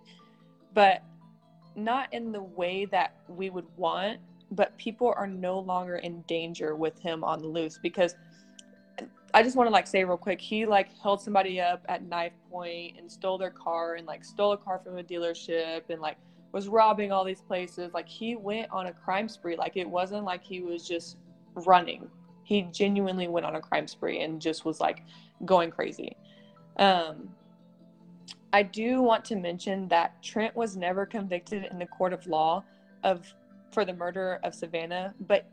But 0.73 1.03
not 1.75 2.13
in 2.13 2.31
the 2.31 2.41
way 2.41 2.85
that 2.85 3.15
we 3.27 3.49
would 3.49 3.67
want 3.77 4.19
but 4.51 4.77
people 4.77 5.11
are 5.17 5.25
no 5.27 5.59
longer 5.59 5.95
in 5.97 6.21
danger 6.27 6.75
with 6.75 6.99
him 6.99 7.23
on 7.23 7.41
the 7.41 7.47
loose 7.47 7.79
because 7.81 8.15
I 9.35 9.43
just 9.43 9.57
want 9.57 9.67
to 9.67 9.71
like 9.73 9.85
say 9.85 10.05
real 10.05 10.15
quick, 10.15 10.39
he 10.39 10.65
like 10.65 10.97
held 11.03 11.21
somebody 11.21 11.59
up 11.59 11.85
at 11.89 12.03
knife 12.03 12.31
point 12.49 12.97
and 12.97 13.11
stole 13.11 13.37
their 13.37 13.49
car 13.49 13.95
and 13.95 14.07
like 14.07 14.23
stole 14.23 14.53
a 14.53 14.57
car 14.57 14.79
from 14.79 14.97
a 14.97 15.03
dealership 15.03 15.81
and 15.89 15.99
like 15.99 16.15
was 16.53 16.69
robbing 16.69 17.11
all 17.11 17.25
these 17.25 17.41
places. 17.41 17.93
Like 17.93 18.07
he 18.07 18.37
went 18.37 18.71
on 18.71 18.85
a 18.85 18.93
crime 18.93 19.27
spree. 19.27 19.57
Like 19.57 19.75
it 19.75 19.89
wasn't 19.89 20.23
like 20.23 20.41
he 20.41 20.61
was 20.61 20.87
just 20.87 21.17
running. 21.53 22.09
He 22.45 22.61
genuinely 22.71 23.27
went 23.27 23.45
on 23.45 23.57
a 23.57 23.61
crime 23.61 23.89
spree 23.89 24.21
and 24.21 24.41
just 24.41 24.63
was 24.63 24.79
like 24.79 25.03
going 25.43 25.69
crazy. 25.69 26.15
Um 26.77 27.27
I 28.53 28.63
do 28.63 29.01
want 29.01 29.25
to 29.25 29.35
mention 29.35 29.89
that 29.89 30.23
Trent 30.23 30.55
was 30.55 30.77
never 30.77 31.05
convicted 31.05 31.67
in 31.69 31.77
the 31.77 31.87
court 31.87 32.13
of 32.13 32.25
law 32.25 32.63
of 33.03 33.25
for 33.73 33.83
the 33.83 33.93
murder 33.93 34.39
of 34.45 34.55
Savannah, 34.55 35.13
but 35.27 35.45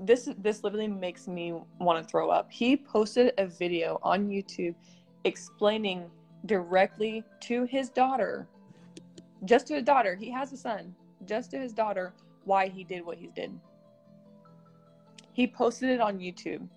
this 0.00 0.28
this 0.38 0.64
literally 0.64 0.88
makes 0.88 1.28
me 1.28 1.54
want 1.80 2.02
to 2.02 2.08
throw 2.10 2.30
up. 2.30 2.50
He 2.50 2.76
posted 2.76 3.32
a 3.38 3.46
video 3.46 3.98
on 4.02 4.28
YouTube 4.28 4.74
explaining 5.24 6.10
directly 6.46 7.24
to 7.40 7.64
his 7.64 7.90
daughter, 7.90 8.48
just 9.44 9.66
to 9.68 9.74
his 9.74 9.84
daughter, 9.84 10.14
he 10.16 10.30
has 10.30 10.52
a 10.52 10.56
son, 10.56 10.94
just 11.26 11.50
to 11.52 11.58
his 11.58 11.72
daughter 11.72 12.14
why 12.44 12.68
he 12.68 12.84
did 12.84 13.04
what 13.04 13.18
he 13.18 13.28
did. 13.28 13.58
He 15.32 15.46
posted 15.46 15.90
it 15.90 16.00
on 16.00 16.18
YouTube 16.18 16.68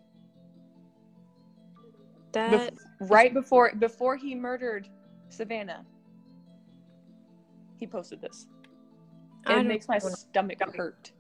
That 2.34 2.74
bef- 2.74 3.10
right 3.10 3.34
before 3.34 3.74
before 3.80 4.16
he 4.18 4.36
murdered 4.36 4.88
Savannah. 5.30 5.86
He 7.80 7.88
posted 7.88 8.22
this. 8.22 8.48
It 9.48 9.64
makes 9.66 9.88
my 9.88 10.00
stomach 10.00 10.60
hurt. 10.76 11.12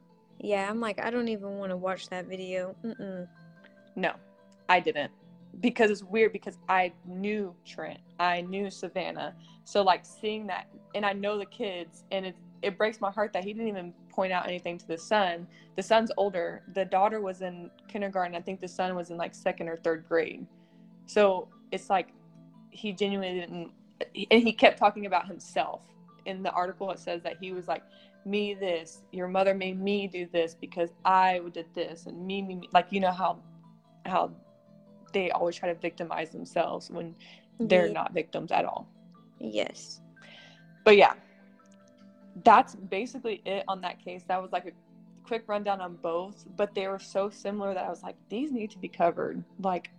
Yeah, 0.43 0.69
I'm 0.69 0.79
like 0.79 0.99
I 0.99 1.09
don't 1.09 1.27
even 1.27 1.57
want 1.57 1.71
to 1.71 1.77
watch 1.77 2.09
that 2.09 2.25
video. 2.25 2.75
Mm-mm. 2.83 3.27
No, 3.95 4.13
I 4.69 4.79
didn't. 4.79 5.11
Because 5.59 5.91
it's 5.91 6.03
weird 6.03 6.31
because 6.31 6.57
I 6.69 6.93
knew 7.05 7.53
Trent. 7.65 7.99
I 8.19 8.41
knew 8.41 8.69
Savannah. 8.69 9.35
So 9.65 9.81
like 9.81 10.05
seeing 10.05 10.47
that 10.47 10.67
and 10.95 11.05
I 11.05 11.13
know 11.13 11.37
the 11.37 11.45
kids 11.45 12.03
and 12.11 12.25
it 12.25 12.35
it 12.61 12.77
breaks 12.77 13.01
my 13.01 13.11
heart 13.11 13.33
that 13.33 13.43
he 13.43 13.53
didn't 13.53 13.67
even 13.69 13.93
point 14.09 14.31
out 14.31 14.47
anything 14.47 14.77
to 14.77 14.87
the 14.87 14.97
son. 14.97 15.47
The 15.75 15.83
son's 15.83 16.11
older. 16.17 16.61
The 16.73 16.85
daughter 16.85 17.19
was 17.19 17.41
in 17.41 17.71
kindergarten. 17.87 18.35
I 18.35 18.41
think 18.41 18.61
the 18.61 18.67
son 18.67 18.95
was 18.95 19.09
in 19.09 19.17
like 19.17 19.33
second 19.33 19.67
or 19.67 19.77
third 19.77 20.05
grade. 20.07 20.45
So 21.05 21.47
it's 21.71 21.89
like 21.89 22.09
he 22.69 22.93
genuinely 22.93 23.39
didn't 23.39 23.71
and 24.31 24.43
he 24.43 24.53
kept 24.53 24.79
talking 24.79 25.05
about 25.05 25.27
himself. 25.27 25.81
In 26.25 26.43
the 26.43 26.51
article 26.51 26.91
it 26.91 26.99
says 26.99 27.23
that 27.23 27.37
he 27.41 27.51
was 27.51 27.67
like 27.67 27.83
me 28.25 28.53
this. 28.53 29.01
Your 29.11 29.27
mother 29.27 29.53
made 29.53 29.79
me 29.79 30.07
do 30.07 30.27
this 30.31 30.55
because 30.59 30.89
I 31.05 31.41
did 31.53 31.67
this, 31.73 32.05
and 32.05 32.25
me, 32.25 32.41
me, 32.41 32.55
me. 32.55 32.69
like 32.73 32.87
you 32.91 32.99
know 32.99 33.11
how 33.11 33.41
how 34.05 34.31
they 35.13 35.31
always 35.31 35.55
try 35.55 35.69
to 35.73 35.79
victimize 35.79 36.31
themselves 36.31 36.89
when 36.89 37.15
they're 37.59 37.87
Yeah. 37.87 37.93
not 37.93 38.13
victims 38.13 38.51
at 38.51 38.65
all. 38.65 38.87
Yes. 39.39 40.01
But 40.83 40.97
yeah, 40.97 41.13
that's 42.43 42.75
basically 42.75 43.41
it 43.45 43.63
on 43.67 43.81
that 43.81 43.99
case. 44.03 44.23
That 44.27 44.41
was 44.41 44.51
like 44.51 44.65
a 44.65 44.71
quick 45.23 45.43
rundown 45.47 45.81
on 45.81 45.95
both, 45.97 46.45
but 46.55 46.73
they 46.73 46.87
were 46.87 46.99
so 46.99 47.29
similar 47.29 47.73
that 47.73 47.85
I 47.85 47.89
was 47.89 48.03
like, 48.03 48.15
these 48.29 48.51
need 48.51 48.71
to 48.71 48.79
be 48.79 48.87
covered. 48.87 49.43
Like, 49.59 49.91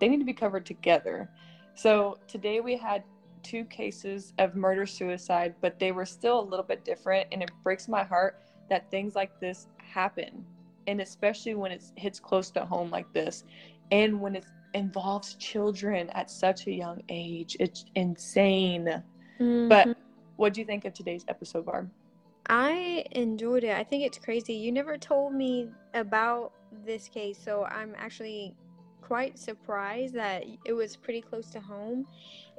they 0.00 0.08
need 0.08 0.18
to 0.18 0.24
be 0.24 0.32
covered 0.32 0.66
together. 0.66 1.30
So 1.74 2.18
today 2.26 2.60
we 2.60 2.76
had 2.76 3.04
two 3.48 3.64
cases 3.64 4.32
of 4.38 4.54
murder 4.54 4.86
suicide, 4.86 5.54
but 5.60 5.78
they 5.78 5.92
were 5.92 6.06
still 6.06 6.40
a 6.40 6.48
little 6.50 6.64
bit 6.64 6.84
different. 6.84 7.26
And 7.32 7.42
it 7.42 7.50
breaks 7.62 7.88
my 7.88 8.02
heart 8.02 8.34
that 8.68 8.90
things 8.90 9.14
like 9.14 9.30
this 9.40 9.66
happen. 9.78 10.44
And 10.86 11.00
especially 11.00 11.54
when 11.54 11.72
it 11.72 11.84
hits 11.96 12.20
close 12.20 12.50
to 12.52 12.64
home 12.64 12.90
like 12.90 13.12
this, 13.12 13.44
and 13.90 14.20
when 14.20 14.36
it 14.36 14.46
involves 14.74 15.34
children 15.34 16.10
at 16.10 16.30
such 16.30 16.66
a 16.66 16.72
young 16.72 17.00
age. 17.08 17.56
It's 17.58 17.84
insane. 17.94 19.02
Mhm. 19.40 19.68
But 19.68 19.96
what 20.36 20.52
do 20.52 20.60
you 20.60 20.66
think 20.66 20.84
of 20.84 20.92
today's 20.92 21.24
episode, 21.28 21.64
Barb? 21.64 21.90
I 22.48 23.04
enjoyed 23.12 23.64
it. 23.64 23.76
I 23.76 23.84
think 23.84 24.04
it's 24.04 24.18
crazy. 24.18 24.54
You 24.54 24.70
never 24.70 24.98
told 24.98 25.34
me 25.34 25.68
about 25.94 26.52
this 26.84 27.08
case, 27.08 27.38
so 27.42 27.64
I'm 27.64 27.94
actually 27.96 28.54
quite 29.06 29.38
surprised 29.38 30.14
that 30.14 30.44
it 30.64 30.72
was 30.72 30.96
pretty 30.96 31.20
close 31.20 31.48
to 31.50 31.60
home. 31.60 32.06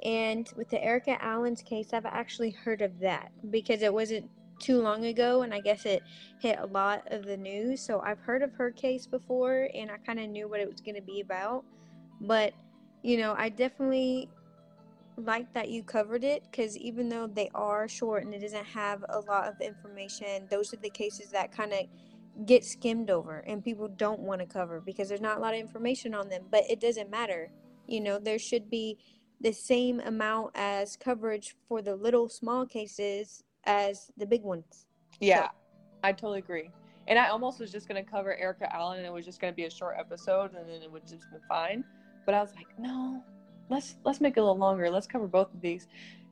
And 0.02 0.50
with 0.56 0.70
the 0.70 0.82
Erica 0.82 1.22
Allen's 1.22 1.62
case, 1.62 1.92
I've 1.92 2.06
actually 2.06 2.50
heard 2.50 2.80
of 2.80 2.98
that 3.00 3.30
because 3.50 3.82
it 3.82 3.92
wasn't 3.92 4.30
too 4.58 4.80
long 4.80 5.04
ago, 5.04 5.42
and 5.42 5.52
I 5.52 5.60
guess 5.60 5.84
it 5.84 6.02
hit 6.40 6.58
a 6.58 6.66
lot 6.66 7.02
of 7.12 7.26
the 7.26 7.36
news. 7.36 7.82
So 7.82 8.00
I've 8.00 8.20
heard 8.20 8.42
of 8.42 8.52
her 8.54 8.70
case 8.70 9.06
before, 9.06 9.68
and 9.74 9.90
I 9.90 9.98
kind 9.98 10.18
of 10.18 10.30
knew 10.30 10.48
what 10.48 10.60
it 10.60 10.70
was 10.70 10.80
going 10.80 10.94
to 10.94 11.02
be 11.02 11.20
about. 11.20 11.64
But, 12.22 12.54
you 13.02 13.18
know, 13.18 13.34
I 13.36 13.50
definitely 13.50 14.30
like 15.16 15.52
that 15.52 15.68
you 15.68 15.82
covered 15.82 16.24
it 16.24 16.44
because 16.50 16.76
even 16.78 17.08
though 17.08 17.26
they 17.26 17.50
are 17.54 17.88
short 17.88 18.24
and 18.24 18.32
it 18.32 18.40
doesn't 18.40 18.64
have 18.64 19.04
a 19.10 19.20
lot 19.20 19.48
of 19.48 19.60
information, 19.60 20.46
those 20.50 20.72
are 20.72 20.78
the 20.78 20.90
cases 20.90 21.30
that 21.30 21.52
kind 21.52 21.72
of 21.72 21.80
get 22.46 22.64
skimmed 22.64 23.10
over 23.10 23.38
and 23.46 23.64
people 23.64 23.88
don't 23.88 24.20
want 24.20 24.40
to 24.40 24.46
cover 24.46 24.80
because 24.80 25.08
there's 25.08 25.20
not 25.20 25.38
a 25.38 25.40
lot 25.40 25.54
of 25.54 25.60
information 25.60 26.14
on 26.14 26.28
them. 26.28 26.44
But 26.50 26.64
it 26.70 26.80
doesn't 26.80 27.10
matter. 27.10 27.50
You 27.86 28.00
know, 28.00 28.18
there 28.18 28.38
should 28.38 28.70
be 28.70 28.98
the 29.40 29.52
same 29.52 30.00
amount 30.00 30.52
as 30.54 30.96
coverage 30.96 31.56
for 31.68 31.82
the 31.82 31.94
little 31.94 32.28
small 32.28 32.66
cases 32.66 33.42
as 33.64 34.10
the 34.16 34.26
big 34.26 34.42
ones. 34.42 34.86
Yeah, 35.20 35.48
I 36.02 36.12
totally 36.12 36.40
agree. 36.40 36.70
And 37.06 37.18
I 37.18 37.28
almost 37.28 37.58
was 37.58 37.72
just 37.72 37.88
gonna 37.88 38.04
cover 38.04 38.36
Erica 38.36 38.74
Allen, 38.74 38.98
and 38.98 39.06
it 39.06 39.12
was 39.12 39.24
just 39.24 39.40
gonna 39.40 39.52
be 39.52 39.64
a 39.64 39.70
short 39.70 39.96
episode, 39.98 40.54
and 40.54 40.68
then 40.68 40.82
it 40.82 40.90
would 40.90 41.06
just 41.06 41.30
be 41.30 41.38
fine. 41.48 41.84
But 42.26 42.34
I 42.34 42.42
was 42.42 42.54
like, 42.54 42.66
no, 42.78 43.22
let's 43.70 43.96
let's 44.04 44.20
make 44.20 44.36
it 44.36 44.40
a 44.40 44.42
little 44.42 44.58
longer. 44.58 44.90
Let's 44.90 45.06
cover 45.06 45.26
both 45.26 45.52
of 45.54 45.60
these. 45.60 45.88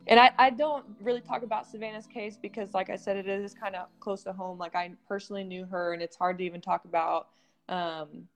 And 0.08 0.20
I, 0.20 0.30
I 0.38 0.50
don't 0.50 0.84
really 1.00 1.20
talk 1.20 1.42
about 1.42 1.66
Savannah's 1.66 2.06
case 2.06 2.38
because, 2.40 2.74
like 2.74 2.90
I 2.90 2.96
said, 2.96 3.16
it 3.16 3.26
is 3.28 3.54
kind 3.54 3.74
of 3.74 3.88
close 4.00 4.22
to 4.24 4.32
home. 4.32 4.58
Like 4.58 4.74
I 4.76 4.92
personally 5.08 5.44
knew 5.44 5.64
her, 5.66 5.92
and 5.94 6.02
it's 6.02 6.16
hard 6.16 6.38
to 6.38 6.44
even 6.44 6.60
talk 6.60 6.84
about. 6.84 7.28
Um, 7.68 8.28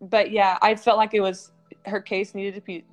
but 0.00 0.30
yeah, 0.30 0.58
I 0.62 0.74
felt 0.76 0.98
like 0.98 1.14
it 1.14 1.20
was 1.20 1.50
her 1.86 2.00
case 2.00 2.34
needed 2.34 2.54
to 2.54 2.60
be 2.60 2.84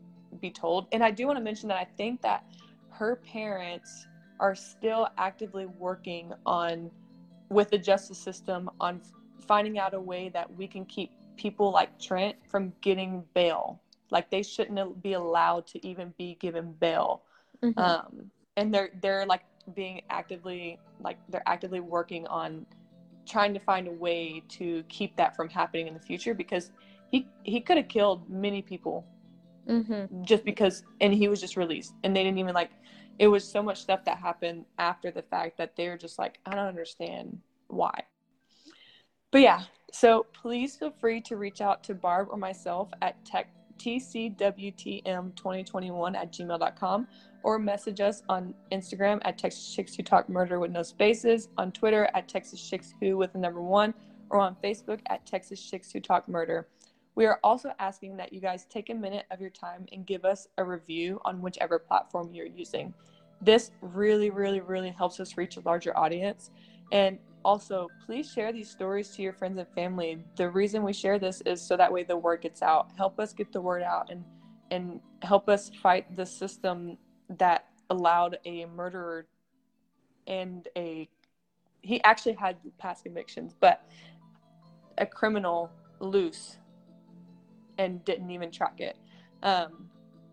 be 0.41 0.49
told. 0.49 0.87
And 0.91 1.03
I 1.03 1.11
do 1.11 1.27
want 1.27 1.37
to 1.37 1.43
mention 1.43 1.69
that 1.69 1.77
I 1.77 1.85
think 1.97 2.21
that 2.21 2.43
her 2.89 3.17
parents 3.17 4.07
are 4.39 4.55
still 4.55 5.07
actively 5.17 5.65
working 5.65 6.33
on 6.45 6.91
with 7.49 7.69
the 7.69 7.77
justice 7.77 8.17
system 8.17 8.69
on 8.79 9.01
finding 9.47 9.77
out 9.77 9.93
a 9.93 9.99
way 9.99 10.29
that 10.29 10.51
we 10.55 10.67
can 10.67 10.85
keep 10.85 11.11
people 11.37 11.71
like 11.71 11.99
Trent 11.99 12.35
from 12.49 12.73
getting 12.81 13.23
bail. 13.33 13.79
Like 14.09 14.29
they 14.31 14.43
shouldn't 14.43 15.03
be 15.03 15.13
allowed 15.13 15.67
to 15.67 15.85
even 15.85 16.13
be 16.17 16.35
given 16.39 16.73
bail. 16.79 17.21
Mhm. 17.63 17.77
Um, 17.77 18.31
and 18.57 18.73
they're 18.73 18.89
they're 19.01 19.25
like 19.25 19.41
being 19.73 20.01
actively 20.09 20.79
like 20.99 21.17
they're 21.29 21.47
actively 21.47 21.79
working 21.79 22.27
on 22.27 22.65
trying 23.27 23.53
to 23.53 23.59
find 23.59 23.87
a 23.87 23.91
way 23.91 24.43
to 24.49 24.83
keep 24.89 25.15
that 25.17 25.35
from 25.35 25.49
happening 25.49 25.87
in 25.87 25.93
the 25.93 25.99
future 25.99 26.33
because 26.33 26.71
he 27.09 27.27
he 27.43 27.61
could 27.61 27.77
have 27.77 27.87
killed 27.87 28.29
many 28.29 28.61
people 28.61 29.05
Mhm. 29.67 30.25
just 30.25 30.43
because 30.43 30.83
and 31.01 31.13
he 31.13 31.27
was 31.27 31.39
just 31.41 31.55
released 31.57 31.93
and 32.03 32.15
they 32.15 32.23
didn't 32.23 32.37
even 32.39 32.53
like 32.53 32.71
it 33.19 33.27
was 33.27 33.49
so 33.49 33.61
much 33.63 33.79
stuff 33.79 34.03
that 34.05 34.17
happened 34.17 34.65
after 34.77 35.11
the 35.11 35.21
fact 35.21 35.57
that 35.57 35.75
they're 35.77 35.97
just 35.97 36.19
like 36.19 36.39
i 36.45 36.51
don't 36.55 36.67
understand 36.67 37.39
why 37.67 37.93
but 39.31 39.41
yeah 39.41 39.61
so 39.91 40.25
please 40.33 40.75
feel 40.75 40.91
free 40.91 41.21
to 41.21 41.37
reach 41.37 41.61
out 41.61 41.83
to 41.83 41.93
barb 41.93 42.27
or 42.31 42.37
myself 42.37 42.89
at 43.01 43.23
tech 43.25 43.49
tcwtm2021 43.79 46.15
at 46.15 46.33
gmail.com 46.33 47.07
or 47.43 47.59
message 47.59 47.99
us 48.01 48.23
on 48.29 48.53
instagram 48.71 49.19
at 49.23 49.37
texas 49.37 49.73
chicks 49.73 49.95
who 49.95 50.03
talk 50.03 50.27
murder 50.29 50.59
with 50.59 50.71
no 50.71 50.83
spaces 50.83 51.49
on 51.57 51.71
twitter 51.71 52.09
at 52.13 52.27
texas 52.27 52.61
chicks 52.61 52.93
who 52.99 53.17
with 53.17 53.31
the 53.33 53.39
number 53.39 53.61
one 53.61 53.93
or 54.29 54.39
on 54.39 54.55
facebook 54.63 54.99
at 55.07 55.25
texas 55.25 55.61
chicks 55.61 55.91
who 55.91 55.99
talk 55.99 56.27
murder 56.27 56.67
we 57.15 57.25
are 57.25 57.39
also 57.43 57.71
asking 57.79 58.17
that 58.17 58.33
you 58.33 58.39
guys 58.39 58.65
take 58.65 58.89
a 58.89 58.93
minute 58.93 59.25
of 59.29 59.39
your 59.39 59.51
time 59.51 59.85
and 59.91 60.05
give 60.05 60.25
us 60.25 60.47
a 60.57 60.63
review 60.63 61.19
on 61.25 61.41
whichever 61.41 61.77
platform 61.77 62.33
you're 62.33 62.47
using. 62.47 62.93
This 63.41 63.71
really, 63.81 64.29
really, 64.29 64.61
really 64.61 64.89
helps 64.89 65.19
us 65.19 65.37
reach 65.37 65.57
a 65.57 65.61
larger 65.61 65.95
audience. 65.97 66.49
And 66.91 67.19
also, 67.45 67.87
please 68.05 68.31
share 68.31 68.51
these 68.51 68.69
stories 68.69 69.09
to 69.09 69.21
your 69.21 69.33
friends 69.33 69.57
and 69.59 69.67
family. 69.75 70.23
The 70.37 70.49
reason 70.49 70.81
we 70.81 70.93
share 70.93 71.19
this 71.19 71.41
is 71.45 71.61
so 71.61 71.77
that 71.77 71.91
way 71.91 72.03
the 72.03 72.17
word 72.17 72.41
gets 72.41 72.61
out. 72.61 72.91
Help 72.97 73.19
us 73.19 73.33
get 73.33 73.51
the 73.51 73.61
word 73.61 73.83
out 73.83 74.09
and 74.09 74.23
and 74.71 74.99
help 75.21 75.49
us 75.49 75.69
fight 75.83 76.15
the 76.15 76.25
system 76.25 76.97
that 77.39 77.67
allowed 77.89 78.37
a 78.45 78.65
murderer 78.65 79.27
and 80.27 80.67
a 80.77 81.09
he 81.81 82.01
actually 82.03 82.33
had 82.33 82.57
past 82.77 83.03
convictions, 83.03 83.53
but 83.59 83.85
a 84.97 85.05
criminal 85.05 85.69
loose 85.99 86.57
and 87.77 88.03
didn't 88.05 88.31
even 88.31 88.51
track 88.51 88.79
it. 88.79 88.97
Um, 89.43 89.89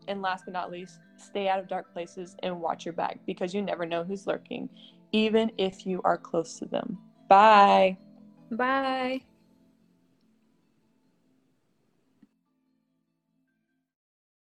and 0.06 0.22
last 0.22 0.44
but 0.44 0.54
not 0.54 0.70
least, 0.70 1.00
stay 1.16 1.48
out 1.48 1.58
of 1.58 1.68
dark 1.68 1.92
places 1.92 2.36
and 2.42 2.60
watch 2.60 2.84
your 2.84 2.94
back 2.94 3.18
because 3.26 3.52
you 3.52 3.62
never 3.62 3.84
know 3.84 4.04
who's 4.04 4.26
lurking, 4.26 4.68
even 5.12 5.50
if 5.58 5.86
you 5.86 6.00
are 6.04 6.16
close 6.16 6.58
to 6.60 6.66
them. 6.66 6.98
Bye. 7.28 7.98
Bye. 8.50 9.22